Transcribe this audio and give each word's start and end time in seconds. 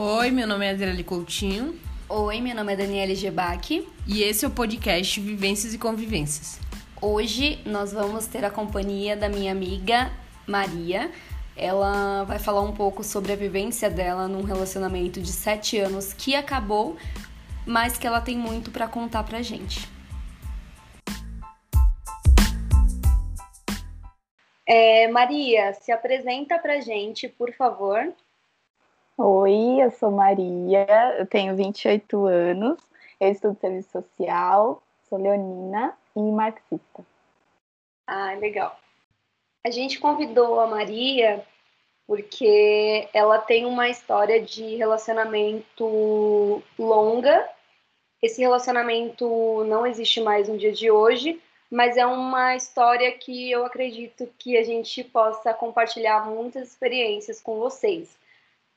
Oi, 0.00 0.30
meu 0.30 0.46
nome 0.46 0.64
é 0.64 0.70
Adriele 0.70 1.02
Coutinho. 1.02 1.76
Oi, 2.08 2.40
meu 2.40 2.54
nome 2.54 2.72
é 2.72 2.76
Daniele 2.76 3.16
Gebac. 3.16 3.84
E 4.06 4.22
esse 4.22 4.44
é 4.44 4.48
o 4.48 4.50
podcast 4.52 5.20
Vivências 5.20 5.74
e 5.74 5.78
Convivências. 5.78 6.60
Hoje 7.02 7.60
nós 7.66 7.92
vamos 7.92 8.28
ter 8.28 8.44
a 8.44 8.50
companhia 8.50 9.16
da 9.16 9.28
minha 9.28 9.50
amiga 9.50 10.12
Maria. 10.46 11.10
Ela 11.56 12.22
vai 12.22 12.38
falar 12.38 12.60
um 12.60 12.72
pouco 12.72 13.02
sobre 13.02 13.32
a 13.32 13.34
vivência 13.34 13.90
dela 13.90 14.28
num 14.28 14.44
relacionamento 14.44 15.20
de 15.20 15.32
sete 15.32 15.78
anos 15.78 16.12
que 16.12 16.36
acabou, 16.36 16.96
mas 17.66 17.98
que 17.98 18.06
ela 18.06 18.20
tem 18.20 18.38
muito 18.38 18.70
para 18.70 18.86
contar 18.86 19.24
pra 19.24 19.42
gente. 19.42 19.88
É, 24.64 25.08
Maria, 25.08 25.72
se 25.72 25.90
apresenta 25.90 26.56
pra 26.56 26.80
gente, 26.80 27.26
por 27.26 27.52
favor. 27.52 28.14
Oi, 29.20 29.82
eu 29.82 29.90
sou 29.90 30.12
Maria, 30.12 30.86
eu 31.18 31.26
tenho 31.26 31.56
28 31.56 32.26
anos, 32.26 32.78
eu 33.18 33.32
estudo 33.32 33.58
serviço 33.58 33.90
social, 33.90 34.80
sou 35.08 35.18
leonina 35.18 35.98
e 36.14 36.20
marxista. 36.20 37.04
Ah, 38.06 38.34
legal. 38.34 38.78
A 39.66 39.72
gente 39.72 39.98
convidou 39.98 40.60
a 40.60 40.68
Maria 40.68 41.44
porque 42.06 43.08
ela 43.12 43.40
tem 43.40 43.66
uma 43.66 43.88
história 43.88 44.40
de 44.40 44.76
relacionamento 44.76 46.62
longa. 46.78 47.50
Esse 48.22 48.40
relacionamento 48.40 49.64
não 49.64 49.84
existe 49.84 50.20
mais 50.20 50.48
no 50.48 50.56
dia 50.56 50.70
de 50.70 50.92
hoje, 50.92 51.42
mas 51.68 51.96
é 51.96 52.06
uma 52.06 52.54
história 52.54 53.10
que 53.10 53.50
eu 53.50 53.66
acredito 53.66 54.32
que 54.38 54.56
a 54.56 54.62
gente 54.62 55.02
possa 55.02 55.52
compartilhar 55.52 56.24
muitas 56.24 56.68
experiências 56.68 57.40
com 57.40 57.58
vocês. 57.58 58.16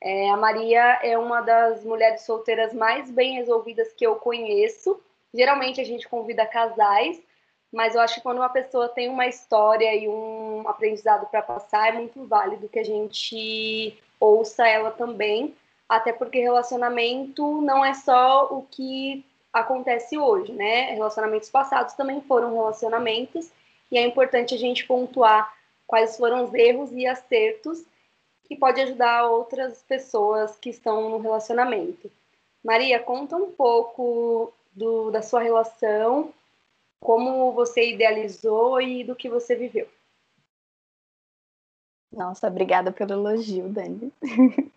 É, 0.04 0.28
a 0.30 0.36
Maria 0.36 0.98
é 1.00 1.16
uma 1.16 1.40
das 1.40 1.84
mulheres 1.84 2.22
solteiras 2.22 2.74
mais 2.74 3.08
bem 3.08 3.34
resolvidas 3.36 3.92
que 3.92 4.04
eu 4.04 4.16
conheço. 4.16 5.00
Geralmente 5.32 5.80
a 5.80 5.84
gente 5.84 6.08
convida 6.08 6.44
casais, 6.44 7.22
mas 7.72 7.94
eu 7.94 8.00
acho 8.00 8.16
que 8.16 8.20
quando 8.20 8.38
uma 8.38 8.48
pessoa 8.48 8.88
tem 8.88 9.08
uma 9.08 9.28
história 9.28 9.94
e 9.94 10.08
um 10.08 10.64
aprendizado 10.66 11.26
para 11.26 11.40
passar, 11.40 11.90
é 11.90 11.92
muito 11.92 12.26
válido 12.26 12.68
que 12.68 12.80
a 12.80 12.84
gente 12.84 13.96
ouça 14.18 14.66
ela 14.66 14.90
também, 14.90 15.54
até 15.88 16.12
porque 16.12 16.40
relacionamento 16.40 17.60
não 17.60 17.84
é 17.84 17.94
só 17.94 18.48
o 18.50 18.66
que 18.68 19.24
acontece 19.52 20.18
hoje, 20.18 20.52
né? 20.52 20.94
Relacionamentos 20.94 21.48
passados 21.48 21.94
também 21.94 22.20
foram 22.22 22.52
relacionamentos, 22.52 23.52
e 23.90 23.96
é 23.96 24.02
importante 24.02 24.52
a 24.52 24.58
gente 24.58 24.84
pontuar 24.84 25.54
quais 25.86 26.16
foram 26.16 26.44
os 26.44 26.54
erros 26.54 26.90
e 26.92 27.06
acertos 27.06 27.84
que 28.44 28.56
pode 28.56 28.80
ajudar 28.80 29.26
outras 29.26 29.82
pessoas 29.82 30.56
que 30.56 30.70
estão 30.70 31.08
no 31.08 31.18
relacionamento. 31.18 32.10
Maria, 32.62 33.00
conta 33.00 33.36
um 33.36 33.50
pouco 33.50 34.52
do, 34.72 35.10
da 35.10 35.22
sua 35.22 35.42
relação, 35.42 36.32
como 37.00 37.52
você 37.52 37.90
idealizou 37.90 38.80
e 38.80 39.04
do 39.04 39.16
que 39.16 39.28
você 39.28 39.56
viveu. 39.56 39.88
Nossa, 42.12 42.46
obrigada 42.46 42.92
pelo 42.92 43.12
elogio, 43.12 43.68
Dani. 43.68 44.12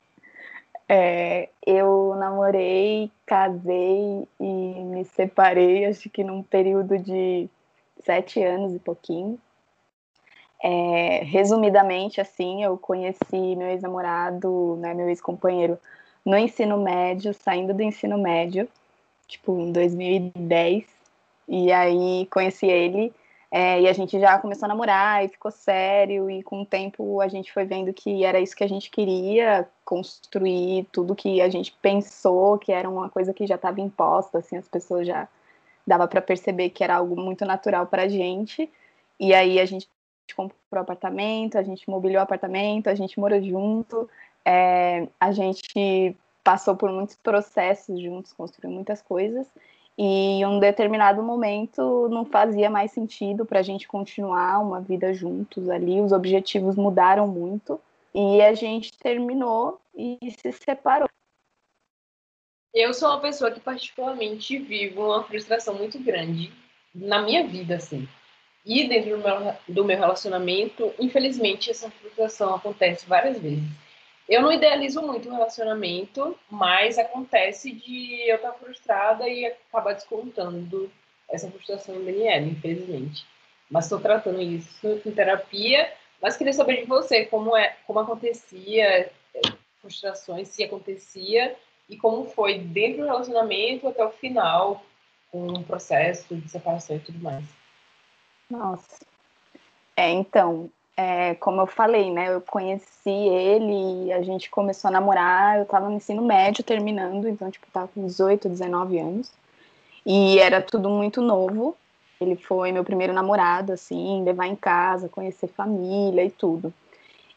É, 0.88 1.50
eu 1.66 2.14
namorei, 2.16 3.12
casei 3.26 4.28
e 4.40 4.46
me 4.46 5.04
separei, 5.04 5.86
acho 5.86 6.10
que 6.12 6.24
num 6.24 6.44
período 6.44 7.00
de 7.00 7.50
sete 8.04 8.44
anos 8.44 8.76
e 8.76 8.78
pouquinho. 8.78 9.40
É, 10.68 11.24
resumidamente, 11.24 12.20
assim, 12.20 12.64
eu 12.64 12.76
conheci 12.76 13.56
meu 13.56 13.68
ex-namorado, 13.68 14.76
né, 14.78 14.96
meu 14.96 15.08
ex-companheiro, 15.10 15.78
no 16.26 16.36
ensino 16.36 16.76
médio, 16.82 17.36
saindo 17.36 17.72
do 17.72 17.84
ensino 17.84 18.18
médio, 18.18 18.68
tipo, 19.28 19.60
em 19.60 19.72
2010. 19.72 20.86
E 21.48 21.72
aí 21.72 22.28
conheci 22.32 22.66
ele 22.66 23.14
é, 23.52 23.82
e 23.82 23.88
a 23.88 23.94
gente 23.94 24.20
já 24.20 24.40
começou 24.40 24.66
a 24.66 24.70
namorar 24.70 25.24
e 25.24 25.30
ficou 25.30 25.52
sério. 25.52 26.32
E 26.32 26.42
com 26.42 26.64
o 26.64 26.66
tempo 26.66 27.22
a 27.22 27.28
gente 27.28 27.54
foi 27.54 27.66
vendo 27.66 27.94
que 27.94 28.26
era 28.26 28.40
isso 28.40 28.56
que 28.56 28.64
a 28.64 28.68
gente 28.68 28.90
queria 28.90 29.70
construir, 29.86 30.88
tudo 30.92 31.16
que 31.16 31.42
a 31.42 31.50
gente 31.50 31.72
pensou 31.82 32.58
que 32.58 32.72
era 32.72 32.90
uma 32.90 33.08
coisa 33.08 33.34
que 33.34 33.46
já 33.46 33.56
estava 33.56 33.80
imposta, 33.82 34.40
assim, 34.40 34.58
as 34.58 34.68
pessoas 34.68 35.06
já 35.06 35.28
dava 35.86 36.08
para 36.08 36.22
perceber 36.22 36.72
que 36.72 36.84
era 36.84 36.96
algo 36.96 37.16
muito 37.16 37.46
natural 37.46 37.86
para 37.86 38.04
a 38.04 38.08
gente. 38.08 38.68
E 39.20 39.34
aí 39.34 39.60
a 39.60 39.66
gente 39.66 39.88
comprou 40.34 40.82
apartamento, 40.82 41.58
a 41.58 41.64
gente 41.64 41.90
mobiliou 41.90 42.22
apartamento, 42.22 42.88
a 42.88 42.96
gente 42.96 43.20
morou 43.20 43.42
junto, 43.44 44.10
é, 44.46 45.08
a 45.20 45.32
gente 45.32 46.16
passou 46.44 46.76
por 46.76 46.92
muitos 46.92 47.16
processos 47.18 48.00
juntos, 48.00 48.34
construiu 48.34 48.72
muitas 48.72 49.02
coisas, 49.02 49.48
e 49.98 50.40
em 50.42 50.46
um 50.46 50.60
determinado 50.60 51.22
momento 51.24 52.08
não 52.10 52.26
fazia 52.26 52.70
mais 52.70 52.92
sentido 52.92 53.46
para 53.46 53.60
a 53.60 53.64
gente 53.64 53.88
continuar 53.88 54.60
uma 54.60 54.80
vida 54.80 55.14
juntos 55.14 55.70
ali, 55.70 56.02
os 56.02 56.12
objetivos 56.12 56.76
mudaram 56.76 57.28
muito, 57.28 57.80
e 58.14 58.42
a 58.42 58.54
gente 58.54 58.98
terminou 58.98 59.80
e 59.94 60.18
se 60.40 60.52
separou. 60.54 61.10
Eu 62.74 62.94
sou 62.94 63.10
uma 63.10 63.22
pessoa 63.22 63.52
que 63.52 63.60
particularmente 63.60 64.58
vivo 64.58 65.06
uma 65.06 65.24
frustração 65.24 65.74
muito 65.76 65.98
grande 65.98 66.52
na 66.94 67.22
minha 67.22 67.46
vida, 67.48 67.76
assim. 67.76 68.08
E 68.66 68.88
dentro 68.88 69.12
do 69.12 69.18
meu, 69.20 69.56
do 69.68 69.86
meu 69.86 69.98
relacionamento, 69.98 70.92
infelizmente, 71.00 71.70
essa 71.70 71.90
frustração 71.92 72.56
acontece 72.56 73.06
várias 73.06 73.38
vezes. 73.38 73.64
Eu 74.28 74.42
não 74.42 74.52
idealizo 74.52 75.04
muito 75.04 75.30
o 75.30 75.32
relacionamento, 75.32 76.36
mas 76.50 76.98
acontece 76.98 77.72
de 77.72 78.28
eu 78.28 78.38
estar 78.38 78.54
frustrada 78.54 79.30
e 79.30 79.46
acabar 79.46 79.94
descontando 79.94 80.92
essa 81.30 81.50
frustração 81.50 81.96
em 81.96 82.06
Daniela, 82.06 82.48
infelizmente. 82.48 83.24
Mas 83.70 83.86
estou 83.86 84.00
tratando 84.00 84.42
isso 84.42 85.02
em 85.06 85.12
terapia, 85.12 85.92
mas 86.20 86.36
queria 86.36 86.54
saber 86.54 86.82
de 86.82 86.86
você 86.88 87.26
como 87.26 87.56
é, 87.56 87.76
como 87.86 88.00
acontecia 88.00 89.12
é, 89.34 89.42
frustrações, 89.80 90.48
se 90.48 90.64
acontecia 90.64 91.56
e 91.88 91.96
como 91.96 92.26
foi 92.26 92.58
dentro 92.58 93.04
do 93.04 93.08
relacionamento 93.08 93.88
até 93.88 94.04
o 94.04 94.12
final, 94.12 94.84
com 95.32 95.48
o 95.48 95.64
processo 95.64 96.36
de 96.36 96.50
separação 96.50 96.96
e 96.96 97.00
tudo 97.00 97.20
mais. 97.20 97.46
Nossa. 98.50 99.06
É, 99.96 100.10
então, 100.12 100.70
é, 100.98 101.36
como 101.36 101.62
eu 101.62 101.68
falei, 101.68 102.12
né? 102.12 102.34
Eu 102.34 102.42
conheci 102.42 103.10
ele 103.10 104.12
a 104.14 104.22
gente 104.22 104.50
começou 104.50 104.90
a 104.90 104.92
namorar. 104.92 105.60
Eu 105.60 105.66
tava 105.66 105.90
no 105.90 105.96
ensino 105.96 106.22
médio 106.22 106.64
terminando, 106.64 107.28
então, 107.28 107.50
tipo, 107.52 107.68
tava 107.72 107.88
com 107.88 108.06
18, 108.06 108.50
19 108.50 109.00
anos. 109.00 109.32
E 110.06 110.40
era 110.40 110.62
tudo 110.62 110.90
muito 110.90 111.22
novo. 111.22 111.76
Ele 112.20 112.36
foi 112.36 112.72
meu 112.72 112.84
primeiro 112.84 113.14
namorado, 113.14 113.74
assim, 113.74 114.24
levar 114.24 114.48
em 114.48 114.56
casa, 114.56 115.10
conhecer 115.10 115.48
família 115.48 116.24
e 116.24 116.30
tudo. 116.32 116.74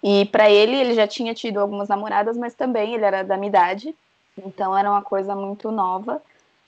E 0.02 0.26
para 0.26 0.48
ele, 0.50 0.76
ele 0.76 0.94
já 0.94 1.06
tinha 1.06 1.34
tido 1.34 1.58
algumas 1.58 1.88
namoradas, 1.88 2.36
mas 2.36 2.54
também 2.54 2.94
ele 2.94 3.04
era 3.04 3.25
da 3.25 3.36
minha 3.36 3.48
idade, 3.48 3.94
então 4.36 4.76
era 4.76 4.88
uma 4.88 5.02
coisa 5.02 5.34
muito 5.34 5.72
nova. 5.72 6.22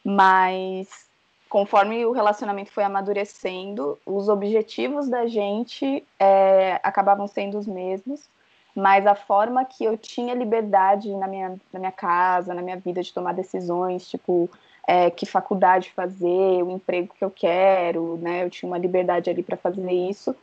Mas 0.05 1.10
conforme 1.51 2.07
o 2.07 2.13
relacionamento 2.13 2.71
foi 2.71 2.85
amadurecendo, 2.85 3.99
os 4.07 4.29
objetivos 4.29 5.09
da 5.09 5.27
gente 5.27 6.07
é, 6.17 6.79
acabavam 6.81 7.27
sendo 7.27 7.59
os 7.59 7.67
mesmos, 7.67 8.31
mas 8.75 9.05
a 9.05 9.17
forma 9.17 9.65
que 9.65 9.85
eu 9.85 9.99
tinha 9.99 10.33
liberdade 10.33 11.13
na 11.17 11.27
minha, 11.27 11.61
na 11.73 11.81
minha 11.81 11.91
casa, 11.91 12.55
na 12.55 12.63
minha 12.63 12.77
vida 12.77 13.03
de 13.03 13.13
tomar 13.13 13.35
decisões, 13.35 14.09
tipo, 14.09 14.49
é, 14.87 15.11
que 15.11 15.27
faculdade 15.27 15.91
fazer, 15.91 16.63
o 16.63 16.71
emprego 16.71 17.13
que 17.19 17.25
eu 17.25 17.31
quero, 17.31 18.17
né? 18.19 18.45
Eu 18.45 18.51
tinha 18.51 18.71
uma 18.71 18.79
liberdade 18.79 19.29
ali 19.29 19.43
para 19.43 19.57
fazer 19.57 19.91
isso. 19.91 20.35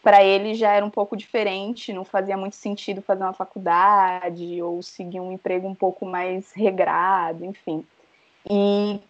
Para 0.00 0.22
ele 0.22 0.54
já 0.54 0.72
era 0.72 0.86
um 0.86 0.90
pouco 0.90 1.16
diferente, 1.16 1.92
não 1.92 2.04
fazia 2.04 2.36
muito 2.36 2.54
sentido 2.54 3.02
fazer 3.02 3.24
uma 3.24 3.32
faculdade 3.32 4.62
ou 4.62 4.80
seguir 4.80 5.18
um 5.18 5.32
emprego 5.32 5.66
um 5.66 5.74
pouco 5.74 6.06
mais 6.06 6.52
regrado, 6.52 7.44
enfim. 7.44 7.84
E 8.48 9.00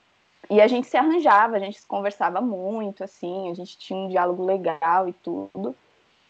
e 0.53 0.61
a 0.61 0.67
gente 0.67 0.87
se 0.87 0.99
arranjava, 0.99 1.57
a 1.57 1.59
gente 1.59 1.81
se 1.81 1.87
conversava 1.87 2.39
muito, 2.43 3.03
assim, 3.03 3.51
a 3.51 3.55
gente 3.55 3.79
tinha 3.79 3.99
um 3.99 4.09
diálogo 4.09 4.45
legal 4.45 5.09
e 5.09 5.15
tudo. 5.15 5.75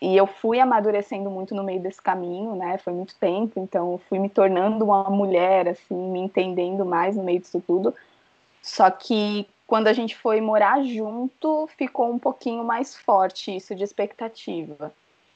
E 0.01 0.17
eu 0.17 0.29
fui 0.29 0.61
amadurecendo 0.61 1.29
muito 1.29 1.57
no 1.57 1.65
meio 1.65 1.81
desse 1.81 2.01
caminho, 2.01 2.55
né? 2.55 2.79
Foi 2.79 2.93
muito 2.93 3.17
tempo, 3.17 3.59
então 3.59 3.91
eu 3.91 3.99
fui 4.09 4.21
me 4.21 4.29
tornando 4.29 4.85
uma 4.85 5.11
mulher, 5.11 5.67
assim, 5.67 5.97
me 5.97 6.21
entendendo 6.21 6.85
mais 6.87 7.17
no 7.17 7.25
meio 7.25 7.41
disso 7.41 7.61
tudo. 7.67 7.93
Só 8.63 8.89
que 8.93 9.45
quando 9.67 9.89
a 9.89 9.93
gente 9.93 10.17
foi 10.17 10.41
morar 10.41 10.85
junto, 10.85 11.69
ficou 11.77 12.09
um 12.09 12.19
pouquinho 12.19 12.63
mais 12.63 12.97
forte 12.97 13.57
isso 13.57 13.75
de 13.75 13.83
expectativa. 13.83 14.93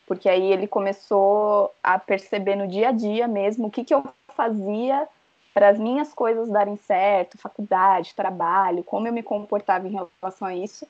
Porque 0.07 0.29
aí 0.29 0.53
ele 0.53 0.69
começou 0.69 1.75
a 1.83 1.99
perceber 1.99 2.55
no 2.55 2.69
dia 2.69 2.91
a 2.91 2.93
dia 2.93 3.27
mesmo 3.27 3.67
o 3.67 3.71
que, 3.71 3.83
que 3.83 3.93
eu 3.93 4.05
fazia 4.29 5.09
para 5.57 5.71
as 5.71 5.79
minhas 5.79 6.13
coisas 6.13 6.51
darem 6.51 6.77
certo, 6.77 7.39
faculdade, 7.39 8.15
trabalho, 8.15 8.85
como 8.85 9.09
eu 9.09 9.13
me 9.13 9.23
comportava 9.23 9.89
em 9.89 9.93
relação 10.21 10.47
a 10.47 10.55
isso. 10.55 10.87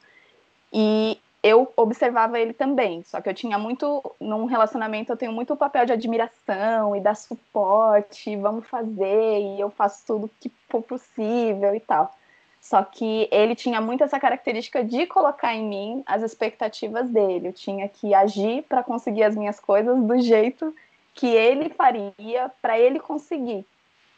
E 0.73 1.21
eu 1.41 1.73
observava 1.77 2.41
ele 2.41 2.53
também, 2.53 3.01
só 3.05 3.21
que 3.21 3.29
eu 3.29 3.35
tinha 3.35 3.57
muito, 3.61 4.03
num 4.21 4.45
relacionamento 4.45 5.13
eu 5.13 5.17
tenho 5.17 5.31
muito 5.31 5.53
o 5.53 5.57
papel 5.57 5.87
de 5.87 5.93
admiração 5.93 6.97
e 6.97 7.01
dar 7.01 7.15
suporte, 7.15 8.35
vamos 8.35 8.67
fazer, 8.67 9.39
e 9.39 9.61
eu 9.61 9.71
faço 9.71 10.05
tudo 10.05 10.31
que 10.41 10.51
for 10.69 10.83
possível 10.83 11.73
e 11.73 11.79
tal. 11.79 12.13
Só 12.61 12.83
que 12.83 13.29
ele 13.31 13.55
tinha 13.55 13.81
muito 13.81 14.03
essa 14.03 14.19
característica 14.19 14.83
de 14.83 15.07
colocar 15.07 15.55
em 15.55 15.65
mim 15.65 16.03
as 16.05 16.25
expectativas 16.25 17.09
dele. 17.09 17.47
Eu 17.47 17.53
tinha 17.53 17.89
que 17.89 18.13
agir 18.13 18.65
para 18.65 18.83
conseguir 18.83 19.23
as 19.23 19.37
minhas 19.37 19.61
coisas 19.61 19.97
do 20.03 20.19
jeito 20.19 20.75
que 21.15 21.29
ele 21.29 21.69
faria 21.69 22.51
para 22.61 22.77
ele 22.77 22.99
conseguir. 22.99 23.65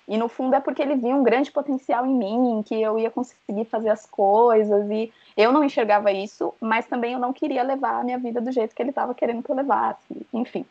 E 0.09 0.17
no 0.17 0.29
fundo 0.29 0.57
é 0.57 0.61
porque 0.61 0.81
ele 0.81 0.97
via 0.97 1.15
um 1.15 1.23
grande 1.23 1.53
potencial 1.53 2.07
em 2.07 2.15
mim, 2.15 2.65
que 2.65 2.81
eu 2.81 2.99
ia 2.99 3.11
conseguir 3.11 3.67
fazer 3.67 3.91
as 3.91 4.07
coisas 4.07 4.91
e 4.91 5.13
eu 5.37 5.53
não 5.53 5.63
enxergava 5.63 6.11
isso, 6.11 6.55
mas 6.59 6.87
também 6.87 7.13
eu 7.13 7.19
não 7.19 7.33
queria 7.33 7.63
levar 7.63 8.01
a 8.01 8.05
minha 8.05 8.19
vida 8.19 8.41
do 8.41 8.51
jeito 8.51 8.75
que 8.75 8.81
ele 8.81 8.89
estava 8.89 9.15
querendo 9.15 9.43
que 9.43 9.51
eu 9.51 9.57
levasse, 9.57 10.27
enfim. 10.33 10.65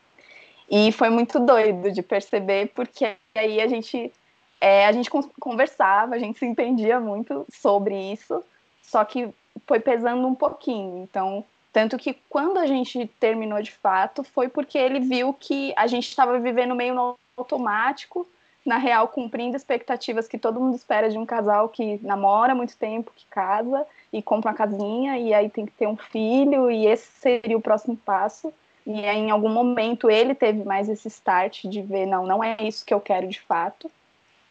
E 0.69 0.91
foi 0.91 1.09
muito 1.09 1.39
doido 1.39 1.91
de 1.91 2.01
perceber, 2.01 2.71
porque 2.73 3.15
aí 3.35 3.61
a 3.61 3.67
gente 3.67 4.11
é, 4.59 4.87
a 4.87 4.91
gente 4.91 5.09
conversava, 5.39 6.15
a 6.15 6.19
gente 6.19 6.39
se 6.39 6.45
entendia 6.45 6.99
muito 6.99 7.45
sobre 7.53 7.95
isso, 8.11 8.43
só 8.81 9.05
que 9.05 9.29
foi 9.67 9.79
pesando 9.79 10.27
um 10.27 10.33
pouquinho. 10.33 11.03
Então, 11.03 11.45
tanto 11.71 11.95
que 11.97 12.17
quando 12.27 12.57
a 12.57 12.65
gente 12.65 13.07
terminou 13.19 13.61
de 13.61 13.71
fato, 13.71 14.23
foi 14.23 14.49
porque 14.49 14.77
ele 14.77 14.99
viu 14.99 15.31
que 15.31 15.73
a 15.75 15.85
gente 15.85 16.07
estava 16.07 16.39
vivendo 16.39 16.75
meio 16.75 16.95
no 16.95 17.15
automático, 17.37 18.27
na 18.67 18.77
real, 18.77 19.07
cumprindo 19.07 19.55
expectativas 19.55 20.27
que 20.27 20.37
todo 20.37 20.59
mundo 20.59 20.75
espera 20.75 21.09
de 21.09 21.17
um 21.17 21.25
casal 21.25 21.69
que 21.69 21.99
namora 22.03 22.53
muito 22.53 22.75
tempo, 22.75 23.13
que 23.15 23.25
casa 23.27 23.87
e 24.11 24.21
compra 24.21 24.51
uma 24.51 24.57
casinha, 24.57 25.17
e 25.17 25.33
aí 25.33 25.49
tem 25.49 25.65
que 25.65 25.71
ter 25.71 25.87
um 25.87 25.95
filho, 25.95 26.69
e 26.69 26.85
esse 26.85 27.07
seria 27.19 27.57
o 27.57 27.61
próximo 27.61 27.95
passo. 27.95 28.53
E 28.85 29.05
aí, 29.05 29.19
em 29.19 29.31
algum 29.31 29.49
momento, 29.49 30.09
ele 30.09 30.35
teve 30.35 30.63
mais 30.65 30.89
esse 30.89 31.07
start 31.07 31.63
de 31.63 31.81
ver: 31.81 32.05
não, 32.05 32.25
não 32.25 32.43
é 32.43 32.57
isso 32.61 32.85
que 32.85 32.93
eu 32.93 32.99
quero 32.99 33.27
de 33.27 33.39
fato. 33.39 33.89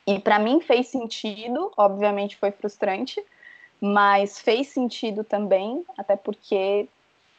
E 0.07 0.19
para 0.19 0.39
mim 0.39 0.61
fez 0.61 0.89
sentido, 0.89 1.73
obviamente 1.77 2.37
foi 2.37 2.51
frustrante, 2.51 3.23
mas 3.81 4.39
fez 4.39 4.69
sentido 4.69 5.25
também, 5.25 5.85
até 5.99 6.17
porque 6.17 6.89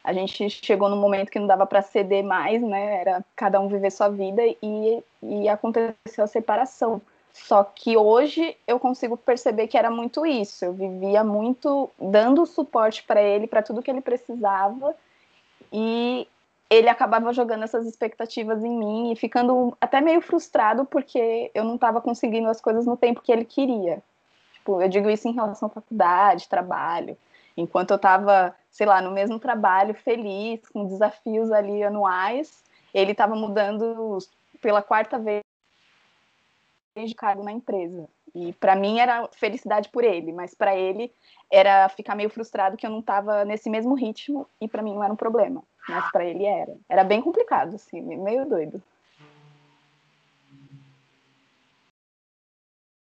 a 0.07 0.13
gente 0.13 0.49
chegou 0.49 0.87
num 0.87 0.95
momento 0.95 1.29
que 1.29 1.37
não 1.37 1.47
dava 1.47 1.65
para 1.65 1.81
ceder 1.81 2.23
mais, 2.23 2.61
né? 2.61 3.01
Era 3.01 3.25
cada 3.35 3.59
um 3.59 3.67
viver 3.67 3.91
sua 3.91 4.07
vida 4.07 4.41
e, 4.41 5.03
e 5.21 5.49
aconteceu 5.49 6.23
a 6.23 6.27
separação. 6.27 7.01
Só 7.33 7.61
que 7.61 7.97
hoje 7.97 8.55
eu 8.65 8.79
consigo 8.79 9.17
perceber 9.17 9.67
que 9.67 9.77
era 9.77 9.91
muito 9.91 10.25
isso. 10.25 10.63
Eu 10.63 10.71
vivia 10.71 11.25
muito 11.25 11.89
dando 11.99 12.45
suporte 12.45 13.03
para 13.03 13.21
ele, 13.21 13.47
para 13.47 13.61
tudo 13.61 13.83
que 13.83 13.91
ele 13.91 13.99
precisava, 13.99 14.95
e 15.73 16.25
ele 16.69 16.87
acabava 16.87 17.33
jogando 17.33 17.65
essas 17.65 17.85
expectativas 17.85 18.63
em 18.63 18.79
mim 18.79 19.11
e 19.11 19.15
ficando 19.17 19.75
até 19.81 19.99
meio 19.99 20.21
frustrado 20.21 20.85
porque 20.85 21.51
eu 21.53 21.65
não 21.65 21.75
estava 21.75 21.99
conseguindo 21.99 22.47
as 22.47 22.61
coisas 22.61 22.85
no 22.85 22.95
tempo 22.95 23.21
que 23.21 23.31
ele 23.31 23.43
queria. 23.43 24.01
Tipo, 24.53 24.81
eu 24.81 24.87
digo 24.87 25.09
isso 25.09 25.27
em 25.27 25.33
relação 25.33 25.67
à 25.67 25.69
faculdade, 25.69 26.47
trabalho. 26.47 27.17
Enquanto 27.57 27.91
eu 27.91 27.97
estava, 27.97 28.55
sei 28.77 28.85
lá, 28.85 29.01
no 29.01 29.09
mesmo 29.09 29.39
trabalho, 29.39 29.95
feliz, 29.95 30.61
com 30.69 30.85
desafios 30.85 31.51
ali 31.51 31.81
anuais, 31.81 32.63
ele 32.93 33.11
estava 33.11 33.35
mudando 33.35 34.19
pela 34.61 34.83
quarta 34.83 35.17
vez 35.17 35.41
de 36.95 37.15
cargo 37.15 37.43
na 37.43 37.51
empresa. 37.51 38.07
E 38.35 38.53
para 38.53 38.75
mim 38.75 38.99
era 38.99 39.27
felicidade 39.31 39.89
por 39.89 40.03
ele, 40.03 40.31
mas 40.31 40.53
para 40.53 40.75
ele 40.75 41.11
era 41.51 41.89
ficar 41.89 42.13
meio 42.13 42.29
frustrado 42.29 42.77
que 42.77 42.85
eu 42.85 42.91
não 42.91 42.99
estava 42.99 43.43
nesse 43.43 43.67
mesmo 43.67 43.95
ritmo 43.95 44.47
e 44.61 44.67
para 44.67 44.83
mim 44.83 44.93
não 44.93 45.03
era 45.03 45.11
um 45.11 45.17
problema, 45.17 45.63
mas 45.89 46.11
para 46.11 46.23
ele 46.23 46.45
era. 46.45 46.77
Era 46.87 47.03
bem 47.03 47.19
complicado 47.19 47.73
assim, 47.73 47.99
meio 47.99 48.45
doido. 48.45 48.79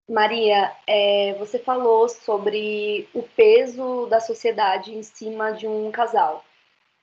Maria, 0.08 0.76
é, 0.86 1.34
você 1.40 1.58
falou 1.58 2.10
sobre 2.10 3.08
o 3.14 3.24
peso 3.24 4.06
da 4.08 4.20
sociedade 4.20 4.94
em 4.94 5.02
cima 5.02 5.52
de 5.52 5.66
um 5.66 5.92
casal. 5.92 6.44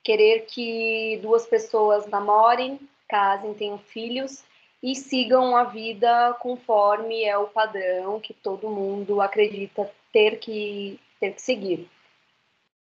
Querer 0.02 0.46
que 0.46 1.18
duas 1.22 1.46
pessoas 1.46 2.06
namorem, 2.06 2.78
casem, 3.08 3.54
tenham 3.54 3.78
filhos 3.78 4.44
e 4.82 4.94
sigam 4.94 5.56
a 5.56 5.64
vida 5.64 6.34
conforme 6.40 7.24
é 7.24 7.36
o 7.36 7.48
padrão 7.48 8.20
que 8.20 8.34
todo 8.34 8.70
mundo 8.70 9.20
acredita 9.20 9.90
ter 10.12 10.38
que, 10.38 11.00
ter 11.18 11.34
que 11.34 11.42
seguir. 11.42 11.88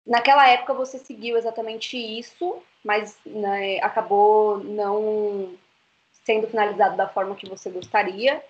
Naquela 0.06 0.48
época 0.50 0.74
você 0.74 0.98
seguiu 0.98 1.38
exatamente 1.38 1.98
isso, 1.98 2.62
mas 2.84 3.18
né, 3.26 3.80
acabou 3.82 4.58
não 4.58 5.54
sendo 6.26 6.48
finalizado 6.48 6.98
da 6.98 7.08
forma 7.08 7.36
que 7.36 7.48
você 7.48 7.70
gostaria 7.70 8.44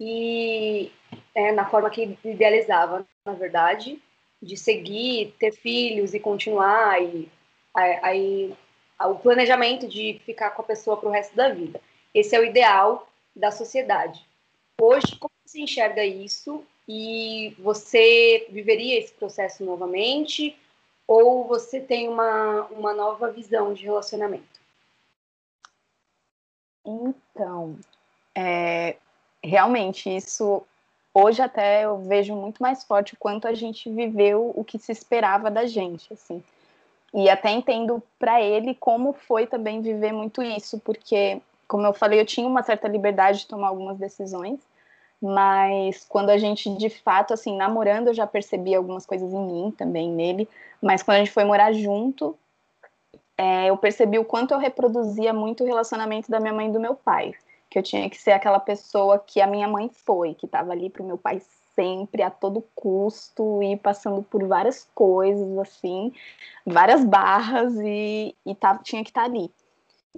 e 0.00 0.92
é, 1.34 1.52
na 1.52 1.68
forma 1.68 1.90
que 1.90 2.16
idealizava, 2.24 3.06
na 3.24 3.32
verdade, 3.32 4.00
de 4.40 4.56
seguir, 4.56 5.34
ter 5.38 5.52
filhos 5.52 6.14
e 6.14 6.20
continuar 6.20 7.02
e 7.02 7.28
aí 7.74 8.54
o 9.00 9.14
planejamento 9.14 9.86
de 9.86 10.20
ficar 10.24 10.50
com 10.50 10.62
a 10.62 10.64
pessoa 10.64 10.96
para 10.96 11.08
o 11.08 11.12
resto 11.12 11.36
da 11.36 11.48
vida. 11.50 11.80
Esse 12.12 12.34
é 12.34 12.40
o 12.40 12.44
ideal 12.44 13.08
da 13.34 13.50
sociedade. 13.50 14.24
Hoje, 14.80 15.16
como 15.18 15.32
você 15.44 15.60
enxerga 15.60 16.04
isso? 16.04 16.64
E 16.88 17.54
você 17.58 18.46
viveria 18.50 18.98
esse 18.98 19.12
processo 19.12 19.64
novamente? 19.64 20.56
Ou 21.06 21.46
você 21.46 21.80
tem 21.80 22.08
uma, 22.08 22.66
uma 22.66 22.94
nova 22.94 23.30
visão 23.30 23.72
de 23.74 23.84
relacionamento? 23.84 24.58
Então, 26.84 27.78
é, 28.34 28.96
realmente, 29.42 30.14
isso 30.14 30.62
hoje 31.14 31.42
até 31.42 31.84
eu 31.84 31.98
vejo 31.98 32.34
muito 32.34 32.62
mais 32.62 32.84
forte 32.84 33.14
o 33.14 33.18
quanto 33.18 33.48
a 33.48 33.54
gente 33.54 33.90
viveu 33.90 34.52
o 34.54 34.64
que 34.64 34.78
se 34.78 34.92
esperava 34.92 35.50
da 35.50 35.66
gente, 35.66 36.12
assim. 36.12 36.42
E 37.14 37.28
até 37.30 37.50
entendo 37.50 38.02
para 38.18 38.40
ele 38.42 38.74
como 38.74 39.12
foi 39.12 39.46
também 39.46 39.80
viver 39.80 40.12
muito 40.12 40.42
isso, 40.42 40.78
porque 40.80 41.40
como 41.66 41.86
eu 41.86 41.92
falei, 41.92 42.20
eu 42.20 42.26
tinha 42.26 42.46
uma 42.46 42.62
certa 42.62 42.88
liberdade 42.88 43.40
de 43.40 43.46
tomar 43.46 43.68
algumas 43.68 43.98
decisões, 43.98 44.58
mas 45.20 46.04
quando 46.08 46.30
a 46.30 46.38
gente 46.38 46.70
de 46.76 46.88
fato, 46.88 47.34
assim, 47.34 47.56
namorando, 47.56 48.08
eu 48.08 48.14
já 48.14 48.26
percebi 48.26 48.74
algumas 48.74 49.04
coisas 49.04 49.32
em 49.32 49.46
mim 49.46 49.74
também, 49.76 50.10
nele, 50.10 50.48
mas 50.80 51.02
quando 51.02 51.16
a 51.16 51.18
gente 51.20 51.30
foi 51.30 51.44
morar 51.44 51.72
junto, 51.72 52.36
é, 53.36 53.66
eu 53.66 53.76
percebi 53.76 54.18
o 54.18 54.24
quanto 54.24 54.52
eu 54.52 54.58
reproduzia 54.58 55.32
muito 55.32 55.62
o 55.62 55.66
relacionamento 55.66 56.30
da 56.30 56.40
minha 56.40 56.52
mãe 56.52 56.68
e 56.68 56.72
do 56.72 56.80
meu 56.80 56.94
pai, 56.94 57.34
que 57.70 57.78
eu 57.78 57.82
tinha 57.82 58.08
que 58.08 58.16
ser 58.16 58.32
aquela 58.32 58.60
pessoa 58.60 59.18
que 59.18 59.40
a 59.40 59.46
minha 59.46 59.68
mãe 59.68 59.90
foi, 60.04 60.34
que 60.34 60.46
estava 60.46 60.72
ali 60.72 60.88
para 60.88 61.02
o 61.02 61.06
meu 61.06 61.18
pai 61.18 61.40
sempre, 61.74 62.22
a 62.22 62.30
todo 62.30 62.64
custo, 62.74 63.62
e 63.62 63.76
passando 63.76 64.22
por 64.22 64.44
várias 64.46 64.88
coisas, 64.94 65.58
assim, 65.58 66.12
várias 66.66 67.04
barras, 67.04 67.74
e, 67.78 68.34
e 68.44 68.54
tá, 68.54 68.76
tinha 68.78 69.04
que 69.04 69.10
estar 69.10 69.22
tá 69.22 69.26
ali. 69.26 69.50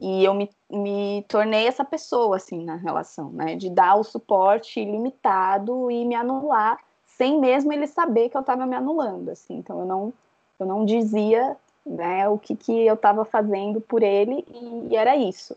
E 0.00 0.24
eu 0.24 0.32
me, 0.32 0.48
me 0.70 1.24
tornei 1.28 1.66
essa 1.66 1.84
pessoa, 1.84 2.36
assim, 2.36 2.64
na 2.64 2.76
relação, 2.76 3.30
né? 3.30 3.56
De 3.56 3.68
dar 3.68 3.96
o 3.96 4.04
suporte 4.04 4.80
ilimitado 4.80 5.90
e 5.90 6.04
me 6.06 6.14
anular, 6.14 6.78
sem 7.04 7.38
mesmo 7.38 7.72
ele 7.72 7.86
saber 7.86 8.30
que 8.30 8.36
eu 8.36 8.40
estava 8.40 8.64
me 8.64 8.76
anulando, 8.76 9.30
assim. 9.30 9.56
Então, 9.56 9.80
eu 9.80 9.86
não, 9.86 10.12
eu 10.58 10.64
não 10.64 10.86
dizia 10.86 11.56
né, 11.84 12.26
o 12.28 12.38
que, 12.38 12.56
que 12.56 12.72
eu 12.86 12.94
estava 12.94 13.24
fazendo 13.24 13.80
por 13.80 14.02
ele 14.02 14.44
e, 14.48 14.88
e 14.92 14.96
era 14.96 15.16
isso. 15.16 15.54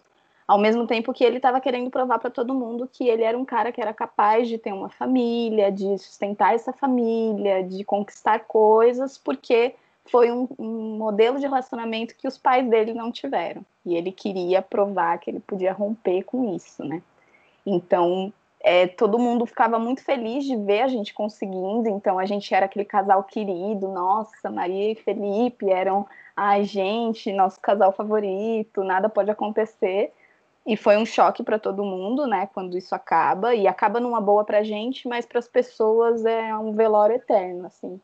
Ao 0.48 0.58
mesmo 0.58 0.86
tempo 0.86 1.14
que 1.14 1.24
ele 1.24 1.38
estava 1.38 1.62
querendo 1.62 1.90
provar 1.90 2.20
para 2.20 2.30
todo 2.30 2.54
mundo 2.54 2.90
que 2.92 3.08
ele 3.08 3.24
era 3.24 3.38
um 3.38 3.46
cara 3.46 3.72
que 3.72 3.82
era 3.82 3.94
capaz 3.94 4.48
de 4.48 4.58
ter 4.58 4.74
uma 4.74 4.90
família, 4.90 5.72
de 5.72 5.98
sustentar 5.98 6.54
essa 6.54 6.74
família, 6.74 7.64
de 7.64 7.84
conquistar 7.84 8.40
coisas, 8.40 9.18
porque 9.18 9.76
foi 10.06 10.32
um, 10.32 10.48
um, 10.60 10.98
modelo 10.98 11.40
de 11.40 11.46
relacionamento 11.46 12.16
que 12.16 12.28
os 12.28 12.38
pais 12.38 12.70
dele 12.70 12.94
não 12.94 13.12
tiveram. 13.12 13.66
E 13.86 13.96
ele 13.96 14.12
queria 14.12 14.62
provar 14.62 15.18
que 15.18 15.30
ele 15.30 15.40
podia 15.40 15.72
romper 15.72 16.24
com 16.24 16.54
isso, 16.54 16.84
né? 16.84 17.02
Então, 17.66 18.34
é, 18.62 18.88
todo 18.88 19.20
mundo 19.20 19.46
ficava 19.46 19.80
muito 19.80 20.04
feliz 20.04 20.44
de 20.46 20.56
ver 20.56 20.82
a 20.82 20.88
gente 20.88 21.14
conseguindo. 21.14 21.88
Então, 21.88 22.20
a 22.20 22.26
gente 22.26 22.54
era 22.54 22.66
aquele 22.66 22.86
casal 22.86 23.24
querido. 23.24 23.88
Nossa, 23.88 24.50
Maria 24.50 24.92
e 24.92 24.96
Felipe 24.96 25.70
eram, 25.70 26.06
ai, 26.36 26.64
gente, 26.66 27.32
nosso 27.32 27.60
casal 27.62 27.94
favorito, 27.94 28.84
nada 28.84 29.08
pode 29.08 29.32
acontecer. 29.32 30.12
E 30.65 30.77
foi 30.77 30.96
um 30.98 31.05
choque 31.05 31.43
para 31.43 31.60
todo 31.60 31.84
mundo, 31.84 32.25
né, 32.25 32.48
quando 32.53 32.77
isso 32.77 32.96
acaba. 32.96 33.53
E 33.53 33.67
acaba 33.67 34.00
numa 34.00 34.22
boa 34.22 34.46
pra 34.46 34.63
gente, 34.63 35.08
mas 35.08 35.25
para 35.25 35.39
as 35.39 35.48
pessoas 35.48 36.25
é 36.25 36.55
um 36.55 36.72
velório 36.72 37.15
eterno, 37.15 37.65
assim. 37.65 38.00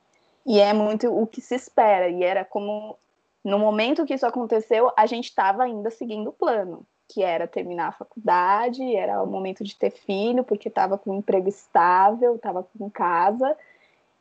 E 0.45 0.59
é 0.59 0.73
muito 0.73 1.07
o 1.07 1.25
que 1.25 1.41
se 1.41 1.55
espera. 1.55 2.09
E 2.09 2.23
era 2.23 2.43
como, 2.43 2.97
no 3.43 3.57
momento 3.57 4.05
que 4.05 4.13
isso 4.13 4.25
aconteceu, 4.25 4.91
a 4.97 5.05
gente 5.05 5.25
estava 5.25 5.63
ainda 5.63 5.89
seguindo 5.89 6.29
o 6.29 6.33
plano, 6.33 6.85
que 7.07 7.23
era 7.23 7.47
terminar 7.47 7.87
a 7.89 7.93
faculdade, 7.93 8.95
era 8.95 9.23
o 9.23 9.27
momento 9.27 9.63
de 9.63 9.75
ter 9.75 9.91
filho, 9.91 10.43
porque 10.43 10.67
estava 10.67 10.97
com 10.97 11.11
um 11.11 11.19
emprego 11.19 11.47
estável, 11.47 12.35
estava 12.35 12.67
com 12.77 12.89
casa. 12.89 13.55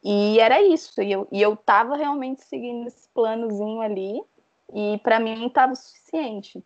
E 0.03 0.39
era 0.39 0.63
isso. 0.63 1.03
E 1.03 1.11
eu, 1.11 1.27
e 1.33 1.43
eu 1.43 1.59
realmente 1.97 2.45
seguindo 2.45 2.87
esse 2.87 3.09
planozinho 3.09 3.81
ali. 3.81 4.23
E 4.73 4.99
para 4.99 5.19
mim 5.19 5.47
estava 5.47 5.73
o 5.73 5.77
suficiente. 5.77 6.63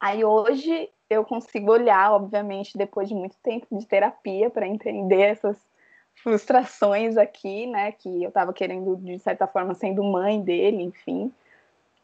Aí 0.00 0.24
hoje 0.24 0.90
eu 1.08 1.24
consigo 1.24 1.72
olhar, 1.72 2.12
obviamente, 2.12 2.76
depois 2.76 3.08
de 3.08 3.14
muito 3.14 3.36
tempo 3.42 3.66
de 3.70 3.86
terapia, 3.86 4.50
para 4.50 4.66
entender 4.66 5.22
essas 5.22 5.56
frustrações 6.22 7.16
aqui, 7.16 7.66
né? 7.66 7.92
Que 7.92 8.22
eu 8.22 8.28
estava 8.28 8.52
querendo, 8.52 8.96
de 8.96 9.18
certa 9.18 9.46
forma, 9.46 9.74
sendo 9.74 10.02
mãe 10.02 10.40
dele, 10.40 10.82
enfim. 10.82 11.32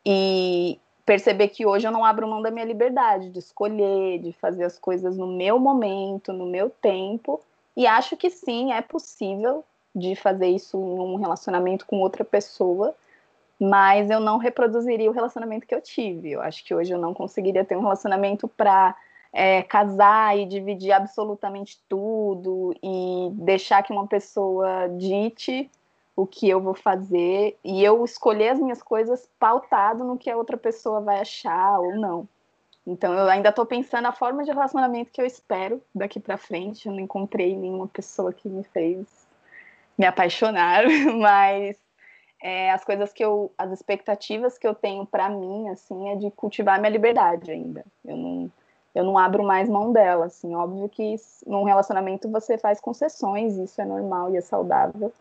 E 0.05 0.79
perceber 1.05 1.49
que 1.49 1.67
hoje 1.67 1.87
eu 1.87 1.93
não 1.93 2.05
abro 2.05 2.29
mão 2.29 2.41
da 2.41 2.51
minha 2.51 2.65
liberdade 2.65 3.31
de 3.31 3.39
escolher, 3.39 4.19
de 4.21 4.33
fazer 4.33 4.65
as 4.65 4.79
coisas 4.79 5.17
no 5.17 5.27
meu 5.27 5.59
momento, 5.59 6.33
no 6.33 6.47
meu 6.47 6.71
tempo. 6.71 7.41
E 7.77 7.87
acho 7.87 8.17
que 8.17 8.31
sim, 8.31 8.73
é 8.73 8.81
possível 8.81 9.65
de 9.95 10.15
fazer 10.15 10.49
isso 10.49 10.77
em 10.77 11.01
um 11.01 11.17
relacionamento 11.17 11.87
com 11.87 12.01
outra 12.01 12.25
pessoa, 12.25 12.95
mas 13.63 14.11
eu 14.11 14.19
não 14.19 14.39
reproduziria 14.39 15.09
o 15.09 15.15
relacionamento 15.15 15.69
que 15.69 15.75
eu 15.75 15.81
tive. 15.81 16.33
Eu 16.33 16.43
acho 16.43 16.65
que 16.65 16.75
hoje 16.75 16.93
eu 16.93 16.99
não 16.99 17.15
conseguiria 17.15 17.65
ter 17.65 17.77
um 17.77 17.83
relacionamento 17.83 18.49
para 18.49 18.93
é, 19.33 19.63
casar 19.63 20.37
e 20.37 20.45
dividir 20.45 20.91
absolutamente 20.91 21.81
tudo 21.89 22.75
e 22.83 23.31
deixar 23.35 23.85
que 23.85 23.93
uma 23.93 24.09
pessoa 24.09 24.89
dite 24.99 25.71
o 26.17 26.27
que 26.27 26.49
eu 26.49 26.61
vou 26.61 26.75
fazer 26.75 27.57
e 27.65 27.85
eu 27.85 28.05
escolher 28.05 28.49
as 28.49 28.59
minhas 28.59 28.83
coisas 28.83 29.29
pautado 29.39 30.03
no 30.03 30.19
que 30.19 30.29
a 30.29 30.37
outra 30.37 30.57
pessoa 30.57 31.01
vai 31.01 31.21
achar 31.21 31.79
ou 31.79 31.95
não. 31.95 32.29
Então 32.85 33.15
eu 33.15 33.29
ainda 33.29 33.51
estou 33.51 33.65
pensando 33.65 34.07
a 34.07 34.13
forma 34.13 34.43
de 34.43 34.51
relacionamento 34.51 35.13
que 35.13 35.21
eu 35.21 35.25
espero 35.25 35.81
daqui 35.95 36.19
para 36.19 36.37
frente. 36.37 36.89
Eu 36.89 36.93
não 36.93 37.01
encontrei 37.01 37.57
nenhuma 37.57 37.87
pessoa 37.87 38.33
que 38.33 38.49
me 38.49 38.65
fez 38.65 39.07
me 39.97 40.05
apaixonar, 40.05 40.83
mas 41.17 41.77
é, 42.43 42.71
as 42.73 42.85
coisas 42.85 43.13
que 43.13 43.25
eu, 43.25 43.53
as 43.57 43.71
expectativas 43.71 44.59
que 44.59 44.67
eu 44.67 44.75
tenho 44.75 45.07
para 45.07 45.29
mim, 45.31 45.69
assim, 45.69 46.11
é 46.11 46.17
de 46.17 46.31
cultivar 46.33 46.81
minha 46.81 46.91
liberdade 46.91 47.51
ainda. 47.51 47.85
Eu 48.05 48.17
não, 48.17 48.51
eu 48.95 49.05
não 49.05 49.17
abro 49.17 49.45
mais 49.45 49.69
mão 49.69 49.93
dela, 49.93 50.27
assim. 50.27 50.55
Óbvio 50.55 50.89
que 50.89 51.15
num 51.47 51.63
relacionamento 51.63 52.29
você 52.29 52.59
faz 52.59 52.81
concessões, 52.81 53.57
isso 53.57 53.81
é 53.81 53.85
normal 53.85 54.31
e 54.31 54.37
é 54.37 54.41
saudável 54.41 55.13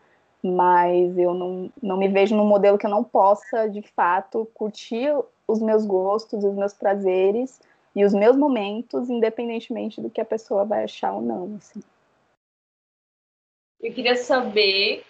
mas 0.44 1.18
eu 1.18 1.34
não, 1.34 1.72
não 1.82 1.98
me 1.98 2.08
vejo 2.08 2.36
num 2.36 2.46
modelo 2.46 2.78
que 2.78 2.86
eu 2.86 2.90
não 2.90 3.04
possa, 3.04 3.70
de 3.70 3.82
fato, 3.82 4.50
curtir 4.54 5.14
os 5.48 5.62
meus 5.62 5.86
gostos, 5.86 6.44
os 6.44 6.56
meus 6.56 6.74
prazeres 6.74 7.60
e 7.96 8.04
os 8.04 8.14
meus 8.14 8.36
momentos, 8.36 9.10
independentemente 9.10 10.02
do 10.02 10.10
que 10.10 10.22
a 10.22 10.26
pessoa 10.26 10.66
vai 10.66 10.84
achar 10.84 11.14
ou 11.14 11.22
não. 11.22 11.56
Assim. 11.58 11.82
Eu 13.80 13.94
queria 13.94 14.16
saber 14.16 15.04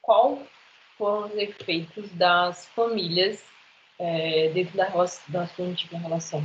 qual 0.00 0.38
foram 1.00 1.28
os 1.28 1.34
efeitos 1.34 2.10
das 2.10 2.66
famílias 2.66 3.42
é, 3.98 4.50
dentro 4.52 4.76
da, 4.76 4.86
da 5.28 5.46
sua 5.46 5.64
antiga 5.64 5.96
relação. 5.96 6.44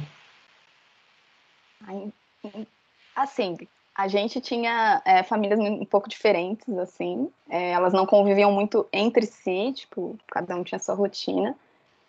Assim, 3.14 3.58
a 3.94 4.08
gente 4.08 4.40
tinha 4.40 5.02
é, 5.06 5.24
famílias 5.24 5.60
um 5.60 5.84
pouco 5.84 6.08
diferentes, 6.08 6.78
assim. 6.78 7.30
É, 7.50 7.72
elas 7.72 7.92
não 7.92 8.06
conviviam 8.06 8.50
muito 8.50 8.88
entre 8.94 9.26
si, 9.26 9.74
tipo, 9.74 10.18
cada 10.28 10.56
um 10.56 10.64
tinha 10.64 10.80
sua 10.80 10.96
rotina. 10.96 11.54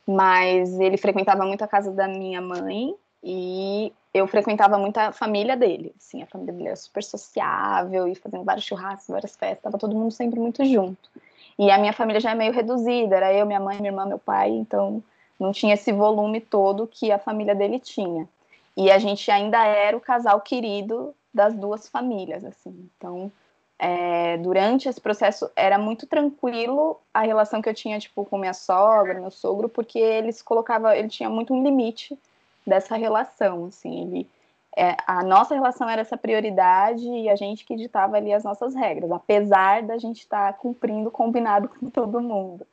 Mas 0.07 0.79
ele 0.79 0.97
frequentava 0.97 1.45
muito 1.45 1.63
a 1.63 1.69
casa 1.69 1.91
da 1.91 2.07
minha 2.07 2.41
mãe 2.41 2.95
e 3.25 3.93
eu 4.15 4.29
frequentava 4.29 4.79
muito 4.79 4.97
a 4.99 5.11
família 5.11 5.57
dele. 5.57 5.93
Assim, 5.99 6.23
a 6.23 6.27
família 6.27 6.53
dele 6.53 6.69
era 6.69 6.77
super 6.77 7.03
sociável 7.03 8.07
e 8.07 8.15
fazendo 8.15 8.45
vários 8.45 8.65
churrascos, 8.65 9.09
várias 9.09 9.35
festas, 9.35 9.63
tava 9.63 9.79
todo 9.79 9.97
mundo 9.97 10.13
sempre 10.13 10.39
muito 10.39 10.65
junto. 10.65 11.11
E 11.59 11.71
a 11.71 11.79
minha 11.79 11.93
família 11.93 12.21
já 12.21 12.33
é 12.33 12.35
meio 12.35 12.53
reduzida, 12.53 13.17
era 13.17 13.33
eu, 13.33 13.47
minha 13.47 13.61
mãe, 13.61 13.77
minha 13.79 13.91
irmã, 13.91 14.05
meu 14.05 14.19
pai, 14.19 14.51
então 14.51 15.03
não 15.39 15.53
tinha 15.53 15.75
esse 15.75 15.93
volume 15.93 16.41
todo 16.41 16.87
que 16.87 17.11
a 17.11 17.19
família 17.19 17.55
dele 17.55 17.79
tinha. 17.79 18.29
E 18.77 18.91
a 18.91 18.99
gente 18.99 19.31
ainda 19.31 19.65
era 19.65 19.97
o 19.97 20.01
casal 20.01 20.41
querido 20.41 21.15
das 21.33 21.55
duas 21.55 21.89
famílias, 21.89 22.45
assim. 22.45 22.91
Então, 22.97 23.33
é, 23.79 24.37
durante 24.39 24.89
esse 24.89 25.01
processo 25.01 25.51
era 25.55 25.79
muito 25.79 26.07
tranquilo 26.07 26.99
a 27.13 27.21
relação 27.21 27.61
que 27.61 27.69
eu 27.69 27.75
tinha 27.75 27.99
tipo 27.99 28.25
com 28.25 28.39
minha 28.39 28.55
sogra, 28.55 29.21
meu 29.21 29.31
sogro, 29.31 29.69
porque 29.69 29.99
eles 29.99 30.43
colocava, 30.43 30.97
ele 30.97 31.09
tinha 31.09 31.29
muito 31.29 31.55
um 31.55 31.63
limite 31.63 32.19
dessa 32.67 32.97
relação, 32.97 33.67
assim, 33.67 34.03
ele 34.03 34.29
é, 34.77 34.95
a 35.07 35.25
nossa 35.25 35.55
relação 35.55 35.89
era 35.89 36.03
essa 36.03 36.19
prioridade 36.19 37.09
e 37.09 37.31
a 37.31 37.35
gente 37.35 37.65
que 37.65 37.75
ditava 37.75 38.17
ali 38.17 38.33
as 38.33 38.45
nossas 38.45 38.75
regras, 38.75 39.11
apesar 39.11 39.83
da 39.83 39.97
gente 39.97 40.19
estar 40.19 40.53
tá 40.53 40.59
cumprindo 40.59 41.11
combinado 41.11 41.69
com 41.69 41.89
todo 41.89 42.21
mundo. 42.21 42.67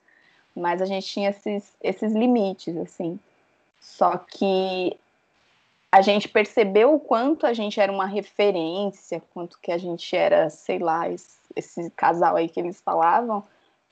Mas 0.53 0.81
a 0.81 0.86
gente 0.86 1.07
tinha 1.07 1.29
esses, 1.29 1.74
esses 1.81 2.12
limites, 2.12 2.75
assim. 2.75 3.17
Só 3.79 4.17
que 4.17 4.98
a 5.89 6.01
gente 6.01 6.27
percebeu 6.27 6.93
o 6.93 7.00
quanto 7.00 7.48
a 7.48 7.53
gente 7.53 7.79
era 7.79 7.91
uma 7.91 8.05
referência, 8.05 9.22
quanto 9.33 9.57
que 9.62 9.72
a 9.72 9.77
gente 9.77 10.15
era, 10.15 10.50
sei 10.50 10.79
lá, 10.79 11.10
esse, 11.10 11.38
esse, 11.55 11.89
casal 11.91 12.36
aí 12.36 12.50
que 12.50 12.60
eles 12.60 12.81
falavam, 12.81 13.43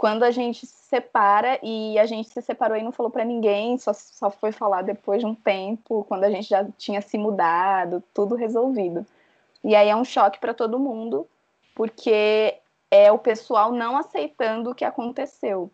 quando 0.01 0.23
a 0.23 0.31
gente 0.31 0.65
se 0.65 0.87
separa 0.87 1.59
e 1.61 1.99
a 1.99 2.07
gente 2.07 2.27
se 2.27 2.41
separou 2.41 2.75
e 2.75 2.81
não 2.81 2.91
falou 2.91 3.11
para 3.11 3.23
ninguém, 3.23 3.77
só, 3.77 3.93
só 3.93 4.31
foi 4.31 4.51
falar 4.51 4.81
depois 4.81 5.19
de 5.19 5.27
um 5.27 5.35
tempo, 5.35 6.03
quando 6.09 6.23
a 6.23 6.29
gente 6.31 6.49
já 6.49 6.65
tinha 6.75 7.03
se 7.03 7.19
mudado, 7.19 8.01
tudo 8.11 8.33
resolvido. 8.33 9.05
E 9.63 9.75
aí 9.75 9.89
é 9.89 9.95
um 9.95 10.03
choque 10.03 10.39
para 10.39 10.55
todo 10.55 10.79
mundo, 10.79 11.27
porque 11.75 12.57
é 12.89 13.11
o 13.11 13.19
pessoal 13.19 13.71
não 13.71 13.95
aceitando 13.95 14.71
o 14.71 14.75
que 14.75 14.83
aconteceu. 14.83 15.69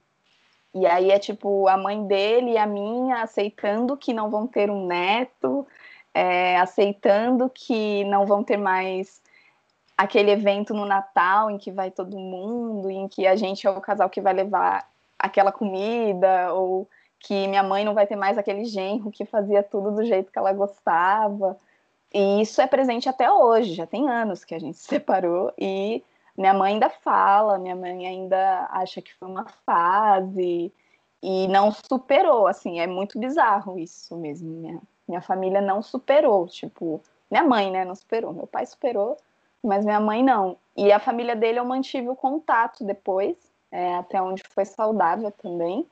E 0.75 0.85
aí 0.85 1.09
é 1.09 1.19
tipo 1.19 1.65
a 1.69 1.77
mãe 1.77 2.05
dele 2.05 2.51
e 2.51 2.57
a 2.57 2.65
minha 2.65 3.21
aceitando 3.21 3.95
que 3.95 4.11
não 4.11 4.29
vão 4.29 4.45
ter 4.45 4.69
um 4.69 4.87
neto, 4.87 5.65
é, 6.13 6.57
aceitando 6.57 7.49
que 7.49 8.03
não 8.03 8.25
vão 8.25 8.43
ter 8.43 8.57
mais 8.57 9.21
aquele 9.97 10.31
evento 10.31 10.73
no 10.73 10.85
Natal 10.85 11.49
em 11.49 11.57
que 11.57 11.71
vai 11.71 11.89
todo 11.89 12.19
mundo, 12.19 12.89
em 12.89 13.07
que 13.07 13.25
a 13.25 13.35
gente 13.35 13.65
é 13.65 13.69
o 13.69 13.81
casal 13.81 14.09
que 14.09 14.21
vai 14.21 14.33
levar 14.33 14.87
aquela 15.17 15.51
comida, 15.51 16.53
ou 16.53 16.87
que 17.19 17.47
minha 17.47 17.63
mãe 17.63 17.83
não 17.83 17.95
vai 17.95 18.05
ter 18.05 18.15
mais 18.15 18.37
aquele 18.37 18.65
genro 18.65 19.09
que 19.11 19.25
fazia 19.25 19.63
tudo 19.63 19.91
do 19.91 20.05
jeito 20.05 20.31
que 20.31 20.37
ela 20.37 20.53
gostava. 20.53 21.57
E 22.13 22.41
isso 22.41 22.61
é 22.61 22.67
presente 22.67 23.09
até 23.09 23.31
hoje, 23.31 23.73
já 23.73 23.87
tem 23.87 24.07
anos 24.09 24.45
que 24.45 24.53
a 24.55 24.59
gente 24.59 24.77
se 24.77 24.85
separou 24.85 25.51
e 25.57 26.03
minha 26.37 26.53
mãe 26.53 26.73
ainda 26.73 26.89
fala, 26.89 27.57
minha 27.57 27.75
mãe 27.75 28.05
ainda 28.05 28.67
acha 28.71 29.01
que 29.01 29.13
foi 29.15 29.27
uma 29.27 29.45
fase 29.65 30.71
e 31.21 31.47
não 31.47 31.71
superou, 31.71 32.45
assim, 32.47 32.79
é 32.79 32.85
muito 32.85 33.19
bizarro 33.19 33.79
isso 33.79 34.15
mesmo, 34.15 34.47
minha, 34.49 34.79
minha 35.07 35.21
família 35.21 35.59
não 35.59 35.81
superou, 35.81 36.47
tipo, 36.47 37.01
minha 37.29 37.43
mãe, 37.43 37.71
né, 37.71 37.83
não 37.83 37.95
superou. 37.95 38.33
Meu 38.33 38.47
pai 38.47 38.65
superou, 38.65 39.17
mas 39.67 39.85
minha 39.85 39.99
mãe 39.99 40.23
não. 40.23 40.57
E 40.75 40.91
a 40.91 40.99
família 40.99 41.35
dele 41.35 41.59
eu 41.59 41.65
mantive 41.65 42.09
o 42.09 42.15
contato 42.15 42.83
depois, 42.83 43.35
é, 43.71 43.95
até 43.95 44.21
onde 44.21 44.43
foi 44.49 44.65
saudável 44.65 45.31
também. 45.31 45.85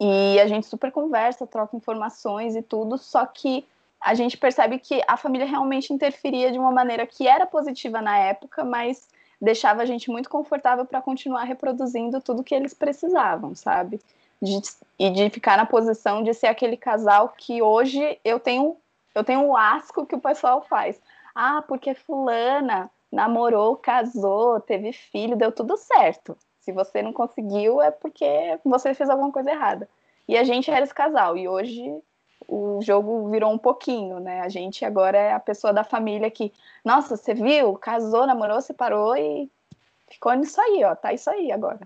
E 0.00 0.38
a 0.40 0.46
gente 0.46 0.66
super 0.66 0.90
conversa, 0.90 1.46
troca 1.46 1.76
informações 1.76 2.56
e 2.56 2.62
tudo, 2.62 2.98
só 2.98 3.24
que 3.24 3.64
a 4.00 4.14
gente 4.14 4.36
percebe 4.36 4.78
que 4.78 5.02
a 5.06 5.16
família 5.16 5.46
realmente 5.46 5.92
interferia 5.92 6.50
de 6.50 6.58
uma 6.58 6.70
maneira 6.70 7.06
que 7.06 7.26
era 7.26 7.46
positiva 7.46 8.02
na 8.02 8.18
época, 8.18 8.64
mas 8.64 9.08
deixava 9.40 9.82
a 9.82 9.86
gente 9.86 10.10
muito 10.10 10.28
confortável 10.28 10.84
para 10.84 11.00
continuar 11.00 11.44
reproduzindo 11.44 12.20
tudo 12.20 12.44
que 12.44 12.54
eles 12.54 12.74
precisavam, 12.74 13.54
sabe? 13.54 14.00
de, 14.44 14.60
e 14.98 15.10
de 15.10 15.30
ficar 15.30 15.56
na 15.56 15.66
posição 15.66 16.22
de 16.22 16.34
ser 16.34 16.46
aquele 16.46 16.76
casal 16.76 17.30
que 17.36 17.62
hoje 17.62 18.18
eu 18.24 18.38
tenho 18.38 18.76
eu 19.14 19.22
tenho 19.22 19.46
o 19.46 19.56
asco 19.56 20.04
que 20.04 20.16
o 20.16 20.20
pessoal 20.20 20.62
faz. 20.62 21.00
Ah, 21.36 21.62
porque 21.68 21.94
fulana 21.94 22.90
namorou, 23.14 23.76
casou, 23.76 24.60
teve 24.60 24.92
filho, 24.92 25.36
deu 25.36 25.52
tudo 25.52 25.76
certo. 25.76 26.36
Se 26.60 26.72
você 26.72 27.00
não 27.00 27.12
conseguiu 27.12 27.80
é 27.80 27.90
porque 27.90 28.58
você 28.64 28.92
fez 28.92 29.08
alguma 29.08 29.30
coisa 29.30 29.50
errada. 29.50 29.88
E 30.26 30.36
a 30.36 30.44
gente 30.44 30.70
era 30.70 30.84
esse 30.84 30.94
casal 30.94 31.36
e 31.36 31.46
hoje 31.46 32.02
o 32.48 32.80
jogo 32.82 33.30
virou 33.30 33.52
um 33.52 33.58
pouquinho, 33.58 34.18
né? 34.18 34.40
A 34.40 34.48
gente 34.48 34.84
agora 34.84 35.16
é 35.16 35.32
a 35.32 35.40
pessoa 35.40 35.72
da 35.72 35.84
família 35.84 36.30
que, 36.30 36.52
nossa, 36.84 37.16
você 37.16 37.34
viu, 37.34 37.74
casou, 37.74 38.26
namorou, 38.26 38.60
separou 38.60 39.16
e 39.16 39.50
ficou 40.10 40.32
nisso 40.34 40.60
aí, 40.60 40.84
ó, 40.84 40.94
tá 40.94 41.12
isso 41.12 41.30
aí 41.30 41.52
agora. 41.52 41.80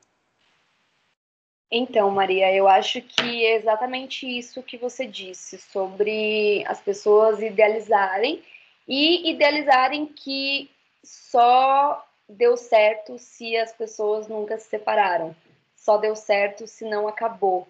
Então, 1.71 2.11
Maria, 2.11 2.53
eu 2.55 2.67
acho 2.67 3.03
que 3.03 3.45
é 3.45 3.57
exatamente 3.57 4.27
isso 4.27 4.63
que 4.63 4.79
você 4.79 5.07
disse 5.07 5.59
sobre 5.59 6.65
as 6.67 6.81
pessoas 6.81 7.43
idealizarem 7.43 8.43
e 8.87 9.31
idealizarem 9.31 10.07
que 10.07 10.71
só 11.09 12.07
deu 12.29 12.57
certo 12.57 13.19
se 13.19 13.57
as 13.57 13.73
pessoas 13.73 14.29
nunca 14.29 14.59
se 14.59 14.69
separaram, 14.69 15.35
só 15.75 15.97
deu 15.97 16.15
certo 16.15 16.67
se 16.67 16.85
não 16.85 17.09
acabou. 17.09 17.67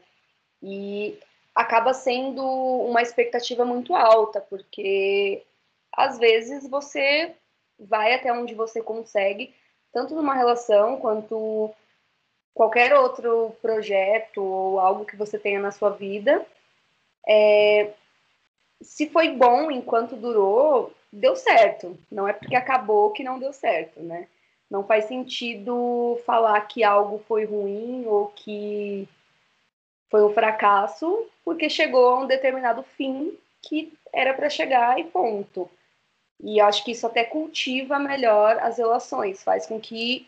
E 0.63 1.19
acaba 1.55 1.95
sendo 1.95 2.45
uma 2.45 3.01
expectativa 3.01 3.65
muito 3.65 3.95
alta, 3.95 4.41
porque 4.41 5.45
às 5.93 6.19
vezes 6.19 6.69
você 6.69 7.35
vai 7.79 8.15
até 8.15 8.33
onde 8.33 8.55
você 8.55 8.83
consegue, 8.83 9.55
tanto 9.93 10.15
numa 10.15 10.35
relação 10.35 10.99
quanto 10.99 11.73
qualquer 12.53 12.93
outro 12.95 13.57
projeto 13.63 14.43
ou 14.43 14.81
algo 14.81 15.05
que 15.05 15.17
você 15.17 15.39
tenha 15.39 15.61
na 15.61 15.71
sua 15.71 15.91
vida, 15.91 16.45
É, 17.31 17.93
se 18.81 19.11
foi 19.11 19.29
bom 19.29 19.71
enquanto 19.71 20.17
durou, 20.17 20.93
deu 21.13 21.37
certo. 21.37 21.99
Não 22.11 22.27
é 22.27 22.33
porque 22.33 22.57
acabou 22.57 23.11
que 23.11 23.25
não 23.25 23.39
deu 23.39 23.53
certo, 23.53 24.01
né? 24.01 24.29
Não 24.71 24.85
faz 24.85 25.07
sentido 25.07 26.19
falar 26.27 26.61
que 26.63 26.85
algo 26.85 27.19
foi 27.27 27.45
ruim 27.45 28.05
ou 28.07 28.29
que 28.29 29.09
foi 30.11 30.23
um 30.25 30.33
fracasso, 30.33 31.27
porque 31.45 31.71
chegou 31.71 32.09
a 32.09 32.21
um 32.21 32.27
determinado 32.27 32.83
fim 32.83 33.37
que 33.63 33.93
era 34.13 34.35
para 34.35 34.51
chegar 34.51 34.99
e 34.99 35.05
ponto. 35.05 35.71
E 36.41 36.61
acho 36.61 36.85
que 36.85 36.93
isso 36.93 37.07
até 37.07 37.25
cultiva 37.25 37.99
melhor 37.99 38.59
as 38.59 38.79
relações, 38.79 39.43
faz 39.43 39.67
com 39.67 39.81
que 39.81 40.27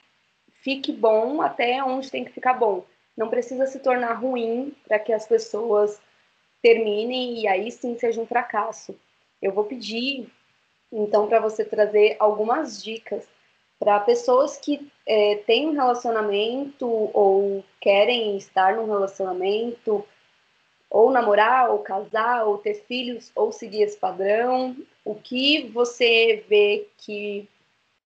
fique 0.62 0.92
bom 0.92 1.40
até 1.40 1.82
onde 1.82 2.10
tem 2.10 2.24
que 2.24 2.32
ficar 2.32 2.54
bom. 2.54 2.84
Não 3.16 3.28
precisa 3.28 3.66
se 3.66 3.78
tornar 3.80 4.14
ruim 4.14 4.74
para 4.86 4.98
que 4.98 5.12
as 5.12 5.26
pessoas 5.26 6.00
terminem 6.62 7.40
e 7.40 7.48
aí 7.48 7.70
sim 7.70 7.96
seja 7.98 8.20
um 8.20 8.26
fracasso. 8.26 8.98
Eu 9.40 9.52
vou 9.52 9.64
pedir, 9.64 10.30
então, 10.92 11.28
para 11.28 11.40
você 11.40 11.64
trazer 11.64 12.16
algumas 12.18 12.82
dicas 12.82 13.26
para 13.78 14.00
pessoas 14.00 14.56
que 14.56 14.90
é, 15.06 15.36
têm 15.46 15.68
um 15.68 15.72
relacionamento 15.72 16.86
ou 16.86 17.64
querem 17.80 18.36
estar 18.36 18.76
num 18.76 18.86
relacionamento, 18.86 20.04
ou 20.90 21.10
namorar, 21.10 21.70
ou 21.70 21.78
casar, 21.78 22.44
ou 22.44 22.58
ter 22.58 22.74
filhos, 22.74 23.30
ou 23.34 23.52
seguir 23.52 23.82
esse 23.82 23.96
padrão. 23.96 24.76
O 25.04 25.14
que 25.14 25.68
você 25.68 26.44
vê 26.48 26.88
que 26.98 27.48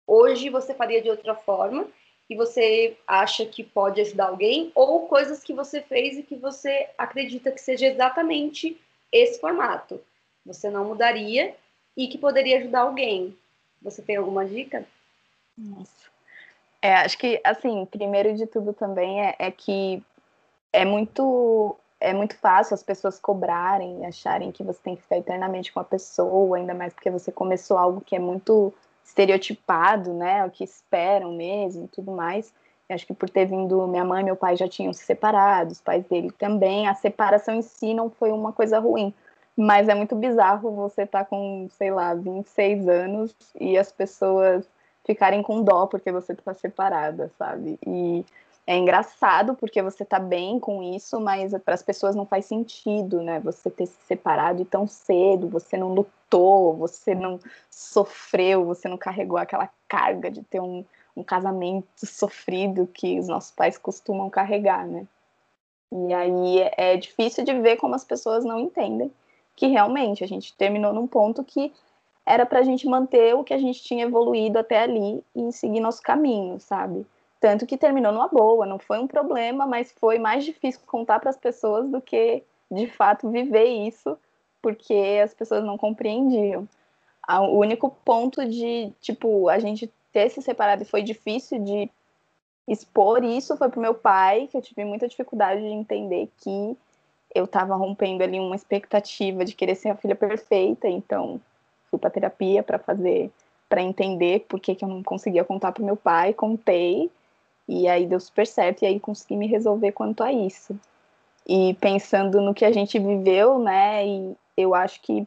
hoje 0.07 0.49
você 0.49 0.75
faria 0.75 1.03
de 1.03 1.11
outra 1.11 1.35
forma 1.35 1.87
e 2.29 2.35
você 2.35 2.97
acha 3.07 3.45
que 3.45 3.63
pode 3.63 4.01
ajudar 4.01 4.29
alguém, 4.29 4.71
ou 4.75 5.09
coisas 5.09 5.43
que 5.43 5.53
você 5.53 5.83
fez 5.83 6.17
e 6.17 6.23
que 6.23 6.37
você 6.37 6.89
acredita 6.97 7.51
que 7.51 7.61
seja 7.61 7.87
exatamente 7.87 8.81
esse 9.13 9.41
formato. 9.41 10.01
Você 10.47 10.71
não 10.71 10.85
mudaria 10.85 11.55
e 11.97 12.09
que 12.09 12.19
poderia 12.19 12.59
ajudar 12.59 12.81
alguém. 12.81 13.37
Você 13.83 14.03
tem 14.03 14.17
alguma 14.17 14.45
dica? 14.45 14.87
Nossa. 15.57 16.11
É, 16.83 16.95
acho 16.95 17.19
que, 17.19 17.41
assim, 17.45 17.85
primeiro 17.87 18.35
de 18.35 18.47
tudo 18.47 18.73
também 18.73 19.23
é, 19.23 19.37
é 19.39 19.51
que 19.51 20.03
é 20.73 20.85
muito 20.85 21.77
é 22.01 22.15
muito 22.15 22.35
fácil 22.35 22.73
as 22.73 22.83
pessoas 22.83 23.19
cobrarem, 23.21 24.07
acharem 24.07 24.51
que 24.51 24.65
você 24.65 24.81
tem 24.83 24.97
que 24.97 25.03
ficar 25.03 25.19
eternamente 25.19 25.71
com 25.71 25.81
a 25.81 25.85
pessoa, 25.85 26.57
ainda 26.57 26.73
mais 26.73 26.95
porque 26.95 27.11
você 27.11 27.31
começou 27.31 27.77
algo 27.77 28.01
que 28.01 28.17
é 28.17 28.19
muito 28.19 28.73
estereotipado, 29.05 30.15
né? 30.15 30.45
O 30.47 30.51
que 30.51 30.65
esperam 30.65 31.33
mesmo, 31.33 31.87
tudo 31.89 32.11
mais. 32.11 32.55
Eu 32.89 32.95
acho 32.95 33.07
que 33.07 33.13
por 33.13 33.29
ter 33.29 33.45
vindo 33.45 33.87
minha 33.87 34.05
mãe 34.05 34.23
e 34.23 34.25
meu 34.25 34.35
pai 34.35 34.57
já 34.57 34.67
tinham 34.67 34.93
se 34.95 35.05
separado, 35.05 35.73
os 35.73 35.81
pais 35.81 36.05
dele 36.07 36.31
também. 36.33 36.89
A 36.89 36.95
separação 36.95 37.55
em 37.55 37.63
si 37.63 37.93
não 37.93 38.09
foi 38.09 38.33
uma 38.33 38.53
coisa 38.53 38.79
ruim, 38.79 39.13
mas 39.57 39.89
é 39.89 39.95
muito 39.95 40.15
bizarro 40.17 40.75
você 40.75 41.03
estar 41.03 41.21
tá 41.21 41.25
com, 41.25 41.69
sei 41.71 41.91
lá, 41.91 42.15
26 42.15 42.89
anos 42.89 43.35
e 43.59 43.77
as 43.77 43.93
pessoas 43.93 44.69
ficarem 45.05 45.43
com 45.43 45.63
dó 45.63 45.87
porque 45.87 46.13
você 46.13 46.33
está 46.33 46.55
separada, 46.55 47.31
sabe? 47.39 47.79
E 47.87 48.25
é 48.67 48.77
engraçado 48.77 49.55
porque 49.55 49.83
você 49.83 50.05
tá 50.05 50.19
bem 50.19 50.59
com 50.61 50.83
isso, 50.83 51.21
mas 51.21 51.53
para 51.65 51.75
as 51.75 51.83
pessoas 51.83 52.15
não 52.15 52.25
faz 52.25 52.45
sentido, 52.45 53.23
né? 53.23 53.41
Você 53.41 53.71
ter 53.71 53.87
se 53.87 53.97
separado 54.07 54.65
tão 54.65 54.87
cedo, 54.87 55.49
você 55.49 55.77
não 55.77 55.93
lutou, 55.93 56.77
você 56.77 57.15
não 57.15 57.41
sofreu, 57.69 58.65
você 58.65 58.89
não 58.89 58.97
carregou 58.97 59.39
aquela 59.39 59.69
carga 59.89 60.31
de 60.31 60.43
ter 60.43 60.61
um, 60.61 60.85
um 61.17 61.25
casamento 61.25 61.87
sofrido 61.97 62.87
que 62.87 63.19
os 63.19 63.27
nossos 63.27 63.51
pais 63.51 63.77
costumam 63.77 64.31
carregar, 64.31 64.87
né? 64.87 65.07
E 65.93 66.15
aí 66.15 66.71
é 66.77 66.97
difícil 66.97 67.45
de 67.45 67.53
ver 67.61 67.77
como 67.77 67.97
as 67.97 68.05
pessoas 68.05 68.45
não 68.45 68.61
entendem 68.61 69.13
que 69.61 69.67
realmente 69.67 70.25
a 70.25 70.27
gente 70.27 70.57
terminou 70.57 70.91
num 70.91 71.07
ponto 71.07 71.45
que 71.45 71.71
era 72.25 72.47
para 72.47 72.61
a 72.61 72.63
gente 72.63 72.87
manter 72.87 73.35
o 73.35 73.45
que 73.45 73.53
a 73.53 73.59
gente 73.59 73.83
tinha 73.83 74.05
evoluído 74.05 74.59
até 74.59 74.81
ali 74.81 75.23
e 75.37 75.53
seguir 75.53 75.81
nosso 75.81 76.01
caminho, 76.01 76.59
sabe? 76.59 77.07
Tanto 77.39 77.67
que 77.67 77.77
terminou 77.77 78.11
numa 78.11 78.27
boa, 78.27 78.65
não 78.65 78.79
foi 78.79 78.99
um 78.99 79.07
problema, 79.07 79.67
mas 79.67 79.93
foi 80.01 80.19
mais 80.19 80.47
difícil 80.47 80.81
contar 80.87 81.21
para 81.21 81.29
as 81.29 81.37
pessoas 81.37 81.91
do 81.91 82.01
que, 82.01 82.43
de 82.71 82.87
fato, 82.87 83.29
viver 83.29 83.67
isso, 83.67 84.17
porque 84.63 85.21
as 85.23 85.35
pessoas 85.35 85.63
não 85.63 85.77
compreendiam. 85.77 86.67
O 87.29 87.59
único 87.59 87.91
ponto 88.03 88.43
de, 88.49 88.91
tipo, 88.99 89.51
a 89.51 89.59
gente 89.59 89.93
ter 90.11 90.31
se 90.31 90.41
separado 90.41 90.85
e 90.85 90.87
foi 90.87 91.03
difícil 91.03 91.63
de 91.63 91.91
expor 92.67 93.23
isso 93.25 93.59
foi 93.59 93.69
pro 93.69 93.79
meu 93.79 93.95
pai, 93.95 94.47
que 94.47 94.57
eu 94.57 94.63
tive 94.63 94.87
muita 94.87 95.07
dificuldade 95.07 95.61
de 95.61 95.69
entender 95.69 96.31
que 96.39 96.79
eu 97.35 97.45
estava 97.45 97.75
rompendo 97.75 98.23
ali 98.23 98.39
uma 98.39 98.57
expectativa 98.57 99.45
de 99.45 99.55
querer 99.55 99.75
ser 99.75 99.91
a 99.91 99.97
filha 99.97 100.15
perfeita, 100.15 100.89
então 100.89 101.41
fui 101.91 101.99
para 101.99 102.11
terapia 102.11 102.63
para 102.63 102.79
fazer, 102.79 103.31
para 103.69 103.83
entender 103.83 104.47
por 104.49 104.61
que, 104.61 104.75
que 104.75 104.85
eu 104.85 104.89
não 104.89 105.03
conseguia 105.03 105.45
contar 105.45 105.73
pro 105.73 105.85
meu 105.85 105.97
pai, 105.97 106.33
contei, 106.33 107.11
e 107.69 107.89
aí 107.89 108.07
deu 108.07 108.19
super 108.19 108.47
certo, 108.47 108.83
e 108.83 108.87
aí 108.87 108.99
consegui 108.99 109.37
me 109.37 109.47
resolver 109.47 109.93
quanto 109.93 110.23
a 110.23 110.33
isso. 110.33 110.79
E 111.47 111.75
pensando 111.75 112.41
no 112.41 112.55
que 112.55 112.65
a 112.65 112.73
gente 112.73 112.99
viveu, 112.99 113.59
né, 113.59 114.07
e 114.07 114.37
eu 114.57 114.75
acho 114.75 115.01
que 115.01 115.27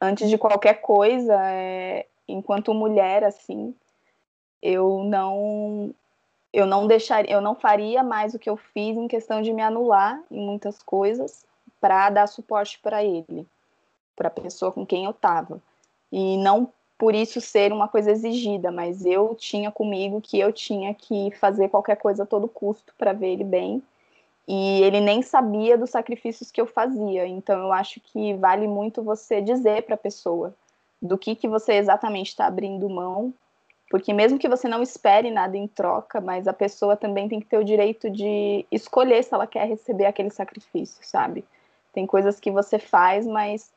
antes 0.00 0.28
de 0.28 0.36
qualquer 0.36 0.80
coisa, 0.80 1.36
é, 1.42 2.06
enquanto 2.28 2.74
mulher, 2.74 3.24
assim, 3.24 3.74
eu 4.60 5.04
não 5.04 5.94
eu 6.56 6.64
não 6.64 6.86
deixaria, 6.86 7.30
eu 7.30 7.42
não 7.42 7.54
faria 7.54 8.02
mais 8.02 8.32
o 8.32 8.38
que 8.38 8.48
eu 8.48 8.56
fiz 8.56 8.96
em 8.96 9.06
questão 9.06 9.42
de 9.42 9.52
me 9.52 9.60
anular 9.60 10.18
em 10.30 10.40
muitas 10.40 10.82
coisas 10.82 11.44
para 11.78 12.08
dar 12.08 12.26
suporte 12.26 12.78
para 12.82 13.04
ele, 13.04 13.46
para 14.16 14.28
a 14.28 14.30
pessoa 14.30 14.72
com 14.72 14.86
quem 14.86 15.04
eu 15.04 15.10
estava. 15.10 15.60
E 16.10 16.38
não 16.38 16.72
por 16.96 17.14
isso 17.14 17.42
ser 17.42 17.74
uma 17.74 17.88
coisa 17.88 18.10
exigida, 18.10 18.72
mas 18.72 19.04
eu 19.04 19.34
tinha 19.34 19.70
comigo 19.70 20.18
que 20.22 20.40
eu 20.40 20.50
tinha 20.50 20.94
que 20.94 21.30
fazer 21.32 21.68
qualquer 21.68 21.96
coisa 21.96 22.22
a 22.22 22.26
todo 22.26 22.48
custo 22.48 22.94
para 22.96 23.12
ver 23.12 23.34
ele 23.34 23.44
bem. 23.44 23.82
E 24.48 24.80
ele 24.80 25.00
nem 25.00 25.20
sabia 25.20 25.76
dos 25.76 25.90
sacrifícios 25.90 26.50
que 26.50 26.58
eu 26.58 26.66
fazia. 26.66 27.26
Então 27.26 27.60
eu 27.60 27.70
acho 27.70 28.00
que 28.00 28.32
vale 28.32 28.66
muito 28.66 29.02
você 29.02 29.42
dizer 29.42 29.82
para 29.82 29.94
a 29.94 29.98
pessoa 29.98 30.54
do 31.02 31.18
que 31.18 31.34
que 31.34 31.46
você 31.46 31.74
exatamente 31.74 32.28
está 32.28 32.46
abrindo 32.46 32.88
mão, 32.88 33.34
porque 33.90 34.12
mesmo 34.12 34.38
que 34.38 34.48
você 34.48 34.68
não 34.68 34.82
espere 34.82 35.30
nada 35.30 35.56
em 35.56 35.68
troca, 35.68 36.20
mas 36.20 36.48
a 36.48 36.52
pessoa 36.52 36.96
também 36.96 37.28
tem 37.28 37.40
que 37.40 37.46
ter 37.46 37.58
o 37.58 37.64
direito 37.64 38.10
de 38.10 38.66
escolher 38.70 39.22
se 39.22 39.32
ela 39.32 39.46
quer 39.46 39.66
receber 39.66 40.06
aquele 40.06 40.30
sacrifício, 40.30 40.98
sabe? 41.06 41.44
Tem 41.92 42.06
coisas 42.06 42.40
que 42.40 42.50
você 42.50 42.78
faz, 42.78 43.26
mas 43.26 43.70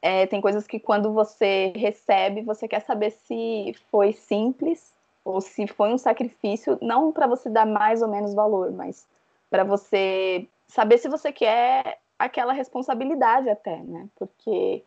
é, 0.00 0.26
tem 0.26 0.40
coisas 0.40 0.66
que 0.66 0.78
quando 0.78 1.12
você 1.12 1.72
recebe, 1.74 2.42
você 2.42 2.68
quer 2.68 2.80
saber 2.80 3.10
se 3.10 3.74
foi 3.90 4.12
simples 4.12 4.94
ou 5.24 5.40
se 5.40 5.66
foi 5.66 5.92
um 5.92 5.98
sacrifício, 5.98 6.78
não 6.80 7.10
para 7.10 7.26
você 7.26 7.50
dar 7.50 7.66
mais 7.66 8.00
ou 8.02 8.08
menos 8.08 8.32
valor, 8.32 8.70
mas 8.70 9.06
para 9.50 9.64
você 9.64 10.46
saber 10.68 10.98
se 10.98 11.08
você 11.08 11.32
quer 11.32 11.98
aquela 12.16 12.52
responsabilidade 12.52 13.48
até, 13.48 13.78
né? 13.78 14.08
Porque 14.16 14.84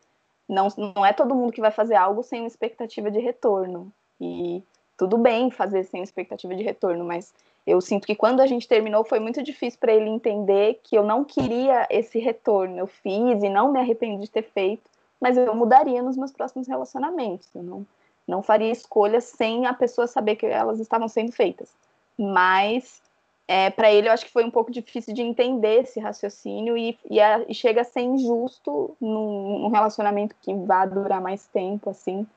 não, 0.47 0.69
não 0.95 1.05
é 1.05 1.11
todo 1.11 1.35
mundo 1.35 1.51
que 1.51 1.61
vai 1.61 1.71
fazer 1.71 1.95
algo 1.95 2.23
sem 2.23 2.41
uma 2.41 2.47
expectativa 2.47 3.11
de 3.11 3.19
retorno. 3.19 3.91
E 4.19 4.63
tudo 4.97 5.17
bem 5.17 5.49
fazer 5.49 5.83
sem 5.85 6.03
expectativa 6.03 6.53
de 6.55 6.63
retorno, 6.63 7.05
mas 7.05 7.33
eu 7.65 7.79
sinto 7.79 8.07
que 8.07 8.15
quando 8.15 8.41
a 8.41 8.47
gente 8.47 8.67
terminou 8.67 9.03
foi 9.03 9.19
muito 9.19 9.43
difícil 9.43 9.79
para 9.79 9.93
ele 9.93 10.09
entender 10.09 10.79
que 10.83 10.97
eu 10.97 11.03
não 11.03 11.23
queria 11.23 11.87
esse 11.89 12.19
retorno. 12.19 12.77
Eu 12.77 12.87
fiz 12.87 13.43
e 13.43 13.49
não 13.49 13.71
me 13.71 13.79
arrependi 13.79 14.23
de 14.23 14.31
ter 14.31 14.43
feito, 14.43 14.89
mas 15.21 15.37
eu 15.37 15.53
mudaria 15.55 16.01
nos 16.01 16.17
meus 16.17 16.31
próximos 16.31 16.67
relacionamentos. 16.67 17.47
Eu 17.53 17.63
não, 17.63 17.85
não 18.27 18.41
faria 18.41 18.71
escolhas 18.71 19.25
sem 19.25 19.65
a 19.65 19.73
pessoa 19.73 20.07
saber 20.07 20.35
que 20.35 20.45
elas 20.45 20.79
estavam 20.79 21.07
sendo 21.07 21.31
feitas. 21.31 21.69
Mas 22.17 23.01
é, 23.47 23.71
para 23.71 23.91
ele 23.91 24.07
eu 24.07 24.13
acho 24.13 24.25
que 24.25 24.31
foi 24.31 24.43
um 24.43 24.51
pouco 24.51 24.71
difícil 24.71 25.13
de 25.13 25.21
entender 25.21 25.81
esse 25.81 25.99
raciocínio 25.99 26.77
e, 26.77 26.97
e, 27.09 27.19
a, 27.19 27.43
e 27.47 27.53
chega 27.55 27.81
a 27.81 27.83
ser 27.83 28.01
injusto 28.01 28.95
num, 29.01 29.59
num, 29.61 29.69
relacionamento 29.69 30.35
que 30.41 30.53
vá 30.53 30.85
durar 30.85 31.19
mais 31.19 31.47
tempo, 31.47 31.89
assim, 31.89 32.27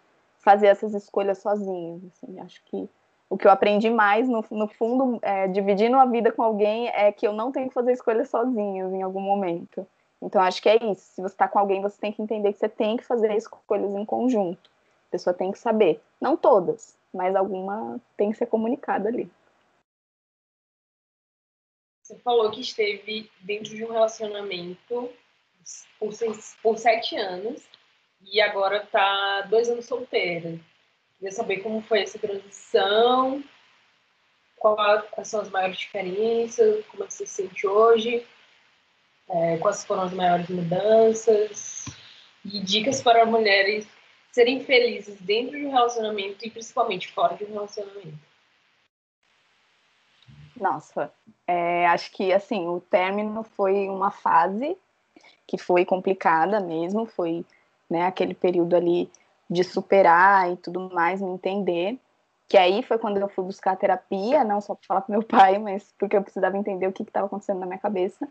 fazer 0.42 0.66
essas 0.66 0.92
escolhas 0.92 1.38
sozinhos. 1.38 2.02
Assim, 2.06 2.38
acho 2.40 2.62
que 2.64 2.88
o 3.30 3.38
que 3.38 3.46
eu 3.46 3.50
aprendi 3.50 3.88
mais, 3.88 4.28
no, 4.28 4.44
no 4.50 4.68
fundo, 4.68 5.18
é, 5.22 5.48
dividindo 5.48 5.96
a 5.96 6.04
vida 6.04 6.30
com 6.30 6.42
alguém, 6.42 6.88
é 6.88 7.10
que 7.10 7.26
eu 7.26 7.32
não 7.32 7.50
tenho 7.50 7.68
que 7.68 7.74
fazer 7.74 7.92
escolhas 7.92 8.28
sozinhos 8.28 8.92
em 8.92 9.02
algum 9.02 9.20
momento. 9.20 9.86
Então, 10.20 10.42
acho 10.42 10.60
que 10.60 10.68
é 10.68 10.76
isso. 10.84 11.14
Se 11.14 11.22
você 11.22 11.34
está 11.34 11.48
com 11.48 11.58
alguém, 11.58 11.80
você 11.80 11.98
tem 11.98 12.12
que 12.12 12.20
entender 12.20 12.52
que 12.52 12.58
você 12.58 12.68
tem 12.68 12.96
que 12.96 13.04
fazer 13.04 13.34
escolhas 13.34 13.94
em 13.94 14.04
conjunto. 14.04 14.70
A 15.08 15.10
pessoa 15.12 15.32
tem 15.32 15.50
que 15.50 15.58
saber. 15.58 16.00
Não 16.20 16.36
todas, 16.36 16.96
mas 17.12 17.34
alguma 17.34 18.00
tem 18.16 18.30
que 18.30 18.38
ser 18.38 18.46
comunicada 18.46 19.08
ali. 19.08 19.30
Você 22.02 22.18
falou 22.18 22.50
que 22.50 22.60
esteve 22.60 23.30
dentro 23.40 23.74
de 23.74 23.84
um 23.84 23.92
relacionamento 23.92 25.08
por, 25.98 26.12
seis, 26.12 26.56
por 26.62 26.76
sete 26.76 27.16
anos 27.16 27.62
e 28.30 28.40
agora 28.40 28.82
está 28.82 29.42
dois 29.42 29.68
anos 29.68 29.86
solteira. 29.86 30.58
Queria 31.18 31.32
saber 31.32 31.58
como 31.58 31.80
foi 31.82 32.02
essa 32.02 32.18
transição, 32.18 33.42
quais 34.56 35.28
são 35.28 35.40
as 35.40 35.50
maiores 35.50 35.78
diferenças, 35.78 36.84
como 36.86 37.04
é 37.04 37.10
você 37.10 37.26
se 37.26 37.42
sente 37.42 37.66
hoje 37.66 38.26
É, 39.28 39.56
quais 39.58 39.84
foram 39.84 40.02
as 40.02 40.12
maiores 40.12 40.48
mudanças? 40.48 41.86
E 42.44 42.60
dicas 42.60 43.00
para 43.00 43.24
mulheres 43.24 43.86
serem 44.30 44.64
felizes 44.64 45.18
dentro 45.20 45.58
de 45.58 45.64
um 45.64 45.70
relacionamento 45.70 46.44
e 46.44 46.50
principalmente 46.50 47.10
fora 47.12 47.36
de 47.36 47.44
um 47.44 47.52
relacionamento. 47.52 48.18
Nossa, 50.56 51.12
é, 51.46 51.86
acho 51.86 52.10
que 52.12 52.32
assim 52.32 52.68
o 52.68 52.80
término 52.80 53.42
foi 53.42 53.88
uma 53.88 54.10
fase 54.10 54.76
que 55.46 55.56
foi 55.56 55.84
complicada 55.84 56.60
mesmo, 56.60 57.06
foi 57.06 57.44
né, 57.92 58.06
aquele 58.06 58.34
período 58.34 58.74
ali 58.74 59.10
de 59.48 59.62
superar 59.62 60.50
e 60.50 60.56
tudo 60.56 60.90
mais, 60.92 61.20
me 61.20 61.30
entender. 61.30 61.98
Que 62.48 62.56
aí 62.56 62.82
foi 62.82 62.98
quando 62.98 63.18
eu 63.18 63.28
fui 63.28 63.44
buscar 63.44 63.76
terapia, 63.76 64.42
não 64.44 64.60
só 64.60 64.74
para 64.74 64.86
falar 64.86 65.00
para 65.02 65.12
meu 65.12 65.22
pai, 65.22 65.58
mas 65.58 65.94
porque 65.98 66.16
eu 66.16 66.22
precisava 66.22 66.56
entender 66.56 66.86
o 66.86 66.92
que 66.92 67.02
estava 67.02 67.26
acontecendo 67.26 67.60
na 67.60 67.66
minha 67.66 67.78
cabeça. 67.78 68.28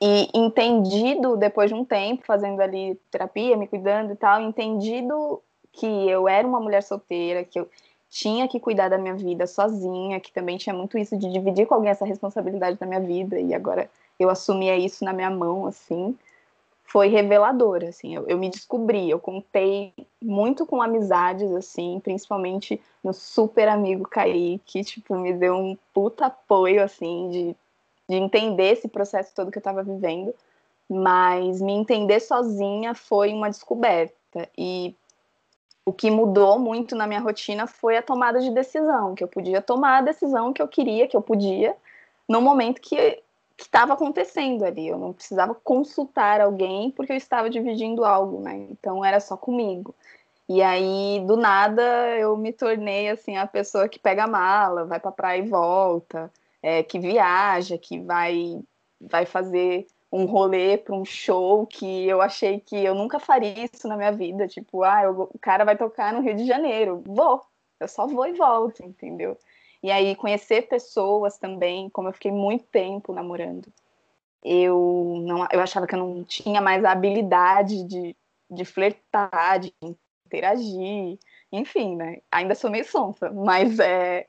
E 0.00 0.30
entendido, 0.32 1.36
depois 1.36 1.70
de 1.70 1.74
um 1.74 1.84
tempo, 1.84 2.24
fazendo 2.24 2.60
ali 2.60 2.98
terapia, 3.10 3.56
me 3.56 3.68
cuidando 3.68 4.12
e 4.12 4.16
tal, 4.16 4.40
entendido 4.40 5.42
que 5.72 5.86
eu 5.86 6.26
era 6.26 6.46
uma 6.46 6.58
mulher 6.58 6.82
solteira, 6.82 7.44
que 7.44 7.60
eu 7.60 7.68
tinha 8.08 8.48
que 8.48 8.58
cuidar 8.58 8.88
da 8.88 8.98
minha 8.98 9.14
vida 9.14 9.46
sozinha, 9.46 10.18
que 10.18 10.32
também 10.32 10.56
tinha 10.56 10.74
muito 10.74 10.98
isso 10.98 11.16
de 11.16 11.30
dividir 11.30 11.66
com 11.66 11.74
alguém 11.74 11.90
essa 11.90 12.04
responsabilidade 12.04 12.78
da 12.78 12.86
minha 12.86 13.00
vida, 13.00 13.38
e 13.38 13.54
agora 13.54 13.88
eu 14.18 14.28
assumia 14.28 14.76
isso 14.76 15.04
na 15.04 15.12
minha 15.12 15.30
mão, 15.30 15.66
assim, 15.66 16.16
foi 16.90 17.08
revelador, 17.08 17.84
assim, 17.84 18.14
eu, 18.14 18.26
eu 18.28 18.38
me 18.38 18.50
descobri, 18.50 19.08
eu 19.08 19.18
contei 19.18 19.92
muito 20.20 20.66
com 20.66 20.82
amizades, 20.82 21.50
assim, 21.52 22.00
principalmente 22.02 22.80
no 23.02 23.12
super 23.12 23.68
amigo 23.68 24.08
Kaique, 24.08 24.82
tipo, 24.82 25.14
me 25.16 25.32
deu 25.32 25.54
um 25.54 25.78
puta 25.94 26.26
apoio, 26.26 26.82
assim, 26.82 27.28
de 27.30 27.56
de 28.10 28.16
entender 28.16 28.72
esse 28.72 28.88
processo 28.88 29.32
todo 29.32 29.52
que 29.52 29.58
eu 29.58 29.60
estava 29.60 29.84
vivendo, 29.84 30.34
mas 30.88 31.62
me 31.62 31.72
entender 31.72 32.18
sozinha 32.18 32.92
foi 32.92 33.32
uma 33.32 33.48
descoberta. 33.48 34.48
E 34.58 34.96
o 35.86 35.92
que 35.92 36.10
mudou 36.10 36.58
muito 36.58 36.96
na 36.96 37.06
minha 37.06 37.20
rotina 37.20 37.68
foi 37.68 37.96
a 37.96 38.02
tomada 38.02 38.40
de 38.40 38.50
decisão, 38.50 39.14
que 39.14 39.22
eu 39.22 39.28
podia 39.28 39.62
tomar 39.62 39.98
a 39.98 40.02
decisão 40.02 40.52
que 40.52 40.60
eu 40.60 40.66
queria, 40.66 41.06
que 41.06 41.16
eu 41.16 41.22
podia, 41.22 41.76
no 42.28 42.42
momento 42.42 42.80
que 42.80 43.22
estava 43.62 43.94
acontecendo 43.94 44.64
ali. 44.64 44.88
Eu 44.88 44.98
não 44.98 45.12
precisava 45.12 45.54
consultar 45.54 46.40
alguém 46.40 46.90
porque 46.90 47.12
eu 47.12 47.16
estava 47.16 47.50
dividindo 47.50 48.04
algo, 48.04 48.40
né? 48.40 48.66
Então 48.70 49.04
era 49.04 49.20
só 49.20 49.36
comigo. 49.36 49.94
E 50.48 50.62
aí, 50.62 51.22
do 51.26 51.36
nada, 51.36 51.82
eu 52.18 52.36
me 52.36 52.52
tornei 52.52 53.08
assim 53.08 53.36
a 53.36 53.46
pessoa 53.46 53.88
que 53.88 54.00
pega 54.00 54.24
a 54.24 54.26
mala, 54.26 54.84
vai 54.84 54.98
para 54.98 55.12
praia 55.12 55.38
e 55.38 55.48
volta, 55.48 56.30
é, 56.62 56.82
que 56.82 56.98
viaja, 56.98 57.78
que 57.78 58.00
vai, 58.00 58.60
vai 59.00 59.24
fazer 59.24 59.86
um 60.12 60.24
rolê 60.24 60.76
para 60.76 60.94
um 60.94 61.04
show 61.04 61.66
que 61.66 62.08
eu 62.08 62.20
achei 62.20 62.58
que 62.58 62.76
eu 62.84 62.96
nunca 62.96 63.20
faria 63.20 63.64
isso 63.72 63.86
na 63.86 63.96
minha 63.96 64.10
vida. 64.10 64.48
Tipo, 64.48 64.82
ah, 64.82 65.04
eu, 65.04 65.30
o 65.32 65.38
cara 65.38 65.64
vai 65.64 65.76
tocar 65.76 66.12
no 66.12 66.20
Rio 66.20 66.34
de 66.36 66.44
Janeiro. 66.44 67.00
Vou, 67.06 67.40
eu 67.78 67.86
só 67.86 68.06
vou 68.06 68.26
e 68.26 68.32
volto, 68.32 68.84
entendeu? 68.84 69.38
E 69.82 69.90
aí 69.90 70.14
conhecer 70.14 70.68
pessoas 70.68 71.38
também, 71.38 71.88
como 71.90 72.08
eu 72.08 72.12
fiquei 72.12 72.30
muito 72.30 72.64
tempo 72.66 73.12
namorando. 73.12 73.72
Eu 74.42 75.22
não, 75.26 75.46
eu 75.50 75.60
achava 75.60 75.86
que 75.86 75.94
eu 75.94 75.98
não 75.98 76.24
tinha 76.24 76.60
mais 76.60 76.84
a 76.84 76.92
habilidade 76.92 77.84
de, 77.84 78.16
de 78.50 78.64
flertar, 78.64 79.58
de 79.58 79.74
interagir, 80.26 81.18
enfim, 81.52 81.96
né? 81.96 82.18
Ainda 82.30 82.54
sou 82.54 82.70
meio 82.70 82.84
sonsa, 82.84 83.30
mas 83.30 83.78
é, 83.78 84.26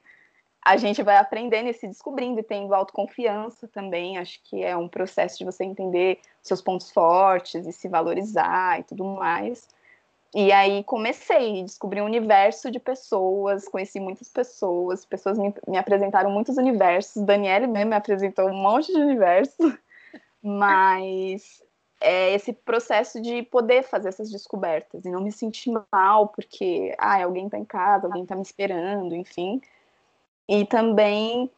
a 0.63 0.77
gente 0.77 1.01
vai 1.01 1.17
aprendendo 1.17 1.69
e 1.69 1.73
se 1.73 1.87
descobrindo 1.87 2.39
e 2.39 2.43
tendo 2.43 2.73
autoconfiança 2.73 3.67
também. 3.67 4.17
Acho 4.17 4.39
que 4.43 4.63
é 4.63 4.75
um 4.75 4.87
processo 4.87 5.37
de 5.37 5.45
você 5.45 5.63
entender 5.63 6.19
seus 6.41 6.61
pontos 6.61 6.91
fortes 6.91 7.65
e 7.65 7.71
se 7.71 7.87
valorizar 7.87 8.79
e 8.79 8.83
tudo 8.83 9.03
mais. 9.03 9.67
E 10.33 10.51
aí 10.51 10.83
comecei, 10.83 11.63
descobri 11.63 12.01
um 12.01 12.05
universo 12.05 12.71
de 12.71 12.79
pessoas, 12.79 13.67
conheci 13.67 13.99
muitas 13.99 14.29
pessoas, 14.29 15.03
pessoas 15.03 15.37
me, 15.37 15.53
me 15.67 15.77
apresentaram 15.77 16.31
muitos 16.31 16.57
universos, 16.57 17.23
Daniele 17.23 17.67
mesmo 17.67 17.89
me 17.89 17.95
apresentou 17.95 18.47
um 18.47 18.53
monte 18.53 18.93
de 18.93 18.99
universos, 18.99 19.55
mas 20.41 21.61
é 21.99 22.33
esse 22.33 22.53
processo 22.53 23.21
de 23.21 23.43
poder 23.43 23.83
fazer 23.83 24.09
essas 24.09 24.31
descobertas 24.31 25.03
e 25.05 25.11
não 25.11 25.21
me 25.21 25.31
sentir 25.31 25.71
mal 25.91 26.29
porque 26.29 26.95
ah, 26.97 27.21
alguém 27.21 27.45
está 27.45 27.57
em 27.57 27.65
casa, 27.65 28.07
alguém 28.07 28.23
está 28.23 28.35
me 28.35 28.41
esperando, 28.41 29.13
enfim 29.13 29.61
e 30.51 30.65
também 30.65 31.49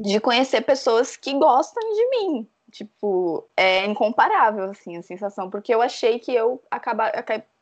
de 0.00 0.18
conhecer 0.18 0.60
pessoas 0.62 1.16
que 1.16 1.32
gostam 1.34 1.82
de 1.94 2.10
mim. 2.10 2.48
Tipo, 2.72 3.48
é 3.56 3.86
incomparável, 3.86 4.64
assim, 4.64 4.96
a 4.96 5.02
sensação, 5.02 5.48
porque 5.48 5.72
eu 5.72 5.80
achei 5.80 6.18
que 6.18 6.34
eu 6.34 6.60
acaba, 6.68 7.06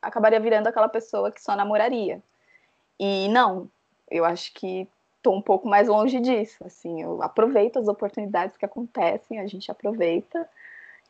acabaria 0.07 0.41
virando 0.41 0.69
aquela 0.69 0.89
pessoa 0.89 1.31
que 1.31 1.43
só 1.43 1.57
namoraria. 1.57 2.23
E 2.99 3.29
não, 3.29 3.69
eu 4.11 4.25
acho 4.25 4.53
que 4.55 4.89
tô 5.23 5.33
um 5.33 5.43
pouco 5.43 5.67
mais 5.69 5.89
longe 5.89 6.21
disso, 6.21 6.63
assim, 6.65 7.03
eu 7.03 7.23
aproveito 7.23 7.79
as 7.79 7.89
oportunidades 7.89 8.57
que 8.57 8.65
acontecem, 8.65 9.41
a 9.41 9.47
gente 9.47 9.71
aproveita, 9.71 10.49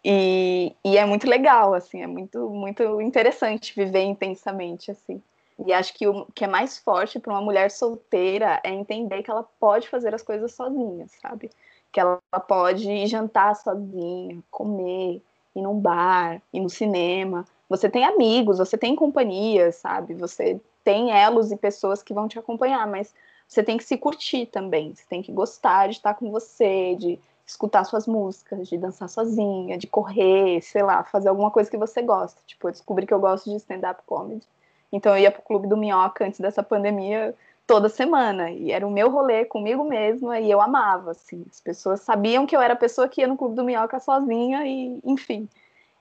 e, 0.05 0.75
e 0.85 0.99
é 0.99 1.05
muito 1.07 1.27
legal, 1.29 1.75
assim, 1.75 2.03
é 2.03 2.07
muito, 2.07 2.51
muito 2.51 3.01
interessante 3.01 3.75
viver 3.75 4.03
intensamente, 4.03 4.91
assim. 4.91 5.21
E 5.59 5.73
acho 5.73 5.95
que 5.95 6.07
o 6.07 6.27
que 6.35 6.45
é 6.45 6.49
mais 6.49 6.77
forte 6.79 7.19
para 7.19 7.33
uma 7.33 7.41
mulher 7.41 7.71
solteira 7.71 8.61
é 8.63 8.71
entender 8.71 9.23
que 9.23 9.31
ela 9.31 9.45
pode 9.59 9.89
fazer 9.89 10.15
as 10.15 10.23
coisas 10.23 10.53
sozinha, 10.53 11.07
sabe? 11.23 11.51
Que 11.91 12.01
ela 12.01 12.21
pode 12.47 13.07
jantar 13.07 13.55
sozinha, 13.57 14.43
comer, 14.51 15.23
ir 15.57 15.63
num 15.63 15.79
bar, 15.79 16.43
ir 16.53 16.61
no 16.61 16.69
cinema. 16.69 17.47
Você 17.69 17.89
tem 17.89 18.05
amigos, 18.05 18.59
você 18.59 18.77
tem 18.77 18.95
companhia, 18.95 19.73
sabe? 19.73 20.15
Você 20.15 20.61
tem 20.83 21.11
elos 21.11 21.51
e 21.51 21.57
pessoas 21.57 22.03
que 22.03 22.13
vão 22.13 22.29
te 22.29 22.39
acompanhar, 22.39 22.87
mas 22.87 23.15
você 23.49 23.63
tem 23.63 23.77
que 23.77 23.85
se 23.85 23.97
curtir 23.97 24.47
também. 24.47 24.95
Você 24.95 25.05
tem 25.09 25.23
que 25.23 25.33
gostar 25.33 25.89
de 25.89 25.95
estar 25.95 26.15
com 26.15 26.31
você, 26.31 26.95
de 26.97 27.19
escutar 27.47 27.85
suas 27.85 28.07
músicas, 28.07 28.69
de 28.69 28.79
dançar 28.79 29.09
sozinha, 29.09 29.77
de 29.79 29.87
correr, 29.87 30.61
sei 30.63 30.83
lá, 30.83 31.05
fazer 31.05 31.29
alguma 31.29 31.51
coisa 31.51 31.71
que 31.71 31.77
você 31.77 32.03
gosta. 32.03 32.41
Tipo, 32.47 32.69
eu 32.69 32.73
descobri 32.73 33.07
que 33.07 33.15
eu 33.15 33.21
gosto 33.21 33.51
de 33.51 33.57
stand-up 33.57 34.03
comedy. 34.07 34.47
Então 34.93 35.13
eu 35.17 35.23
ia 35.23 35.31
pro 35.31 35.43
Clube 35.43 35.67
do 35.67 35.77
Minhoca 35.77 36.25
antes 36.25 36.41
dessa 36.41 36.63
pandemia 36.63 37.35
toda 37.67 37.89
semana. 37.89 38.51
E 38.51 38.71
era 38.71 38.87
o 38.87 38.91
meu 38.91 39.11
rolê 39.11 39.45
comigo 39.45 39.85
mesma 39.85 40.41
e 40.41 40.51
eu 40.51 40.61
amava, 40.61 41.11
assim. 41.11 41.45
As 41.51 41.61
pessoas 41.61 42.01
sabiam 42.01 42.47
que 42.47 42.57
eu 42.57 42.63
era 42.63 42.75
a 42.75 42.77
pessoa 42.77 43.09
que 43.09 43.21
ia 43.21 43.27
no 43.27 43.37
Clube 43.37 43.57
do 43.57 43.65
Minhoca 43.65 43.99
sozinha 44.01 44.67
e, 44.67 44.99
enfim, 45.05 45.49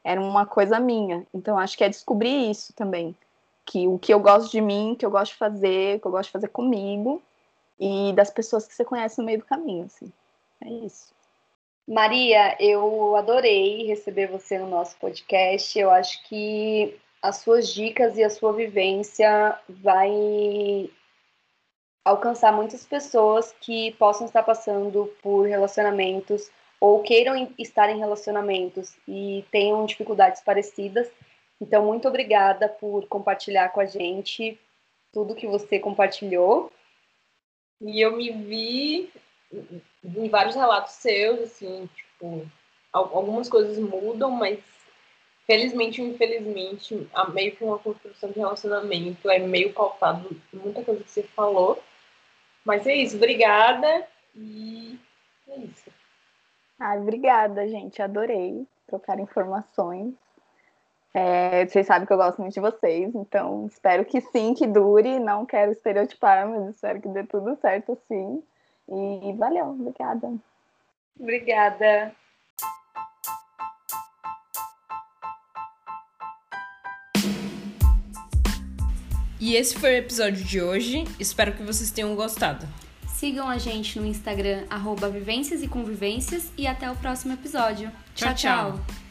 era 0.03 0.19
uma 0.19 0.45
coisa 0.45 0.79
minha. 0.79 1.25
Então 1.33 1.57
acho 1.57 1.77
que 1.77 1.83
é 1.83 1.89
descobrir 1.89 2.51
isso 2.51 2.73
também. 2.73 3.15
Que 3.65 3.87
o 3.87 3.97
que 3.97 4.13
eu 4.13 4.19
gosto 4.19 4.51
de 4.51 4.59
mim, 4.59 4.95
que 4.97 5.05
eu 5.05 5.11
gosto 5.11 5.31
de 5.31 5.37
fazer, 5.37 5.99
que 5.99 6.07
eu 6.07 6.11
gosto 6.11 6.25
de 6.25 6.33
fazer 6.33 6.49
comigo 6.49 7.21
e 7.79 8.11
das 8.13 8.29
pessoas 8.29 8.67
que 8.67 8.73
você 8.73 8.83
conhece 8.83 9.19
no 9.19 9.25
meio 9.25 9.39
do 9.39 9.45
caminho, 9.45 9.85
assim. 9.85 10.11
É 10.61 10.69
isso. 10.69 11.13
Maria, 11.87 12.55
eu 12.59 13.15
adorei 13.15 13.85
receber 13.85 14.27
você 14.27 14.57
no 14.57 14.69
nosso 14.69 14.97
podcast. 14.97 15.77
Eu 15.77 15.91
acho 15.91 16.23
que 16.23 16.97
as 17.21 17.37
suas 17.37 17.73
dicas 17.73 18.17
e 18.17 18.23
a 18.23 18.29
sua 18.29 18.53
vivência 18.53 19.57
vai 19.67 20.89
alcançar 22.05 22.51
muitas 22.51 22.85
pessoas 22.85 23.55
que 23.61 23.91
possam 23.93 24.27
estar 24.27 24.43
passando 24.43 25.13
por 25.21 25.47
relacionamentos 25.47 26.51
ou 26.83 27.01
queiram 27.01 27.49
estar 27.57 27.89
em 27.89 27.97
relacionamentos 27.97 28.93
e 29.07 29.45
tenham 29.49 29.85
dificuldades 29.85 30.41
parecidas. 30.41 31.09
Então, 31.61 31.85
muito 31.85 32.09
obrigada 32.09 32.67
por 32.67 33.07
compartilhar 33.07 33.69
com 33.69 33.79
a 33.79 33.85
gente 33.85 34.59
tudo 35.13 35.33
que 35.33 35.47
você 35.47 35.79
compartilhou. 35.79 36.69
E 37.79 38.01
eu 38.01 38.17
me 38.17 38.31
vi 38.31 39.09
em 40.03 40.27
vários 40.27 40.55
relatos 40.55 40.95
seus, 40.95 41.39
assim, 41.39 41.89
tipo, 41.95 42.45
algumas 42.91 43.47
coisas 43.47 43.79
mudam, 43.79 44.31
mas 44.31 44.59
felizmente 45.47 46.01
ou 46.01 46.09
infelizmente, 46.09 47.07
meio 47.33 47.55
que 47.55 47.63
uma 47.63 47.79
construção 47.79 48.29
de 48.29 48.39
relacionamento 48.39 49.29
é 49.29 49.39
meio 49.39 49.71
pautado 49.71 50.37
muita 50.51 50.83
coisa 50.83 51.01
que 51.01 51.09
você 51.09 51.23
falou. 51.23 51.81
Mas 52.65 52.85
é 52.85 52.93
isso, 52.93 53.15
obrigada 53.15 54.05
e 54.35 54.99
é 55.47 55.59
isso. 55.59 55.92
Ai, 56.85 56.99
obrigada, 56.99 57.65
gente. 57.65 58.01
Adorei 58.01 58.67
trocar 58.87 59.17
informações. 59.17 60.13
É, 61.13 61.65
vocês 61.65 61.87
sabem 61.87 62.05
que 62.05 62.11
eu 62.11 62.17
gosto 62.17 62.41
muito 62.41 62.53
de 62.53 62.59
vocês, 62.59 63.15
então 63.15 63.67
espero 63.67 64.03
que 64.03 64.19
sim, 64.19 64.53
que 64.53 64.67
dure. 64.67 65.17
Não 65.17 65.45
quero 65.45 65.71
estereotipar, 65.71 66.45
mas 66.45 66.75
espero 66.75 66.99
que 66.99 67.07
dê 67.07 67.23
tudo 67.23 67.57
certo 67.61 67.97
sim. 68.09 68.43
E 68.89 69.33
valeu, 69.37 69.67
obrigada. 69.67 70.33
Obrigada. 71.17 72.13
E 79.39 79.55
esse 79.55 79.79
foi 79.79 79.91
o 79.91 79.97
episódio 79.99 80.43
de 80.43 80.61
hoje. 80.61 81.05
Espero 81.17 81.53
que 81.53 81.63
vocês 81.63 81.91
tenham 81.91 82.13
gostado. 82.13 82.67
Sigam 83.23 83.47
a 83.47 83.57
gente 83.57 83.97
no 83.97 84.05
Instagram, 84.05 84.65
arroba 84.69 85.07
Vivências 85.07 85.63
e 85.63 85.67
Convivências, 85.69 86.51
e 86.57 86.67
até 86.67 86.91
o 86.91 86.95
próximo 86.97 87.31
episódio. 87.31 87.89
Tchau, 88.13 88.35
tchau. 88.35 89.02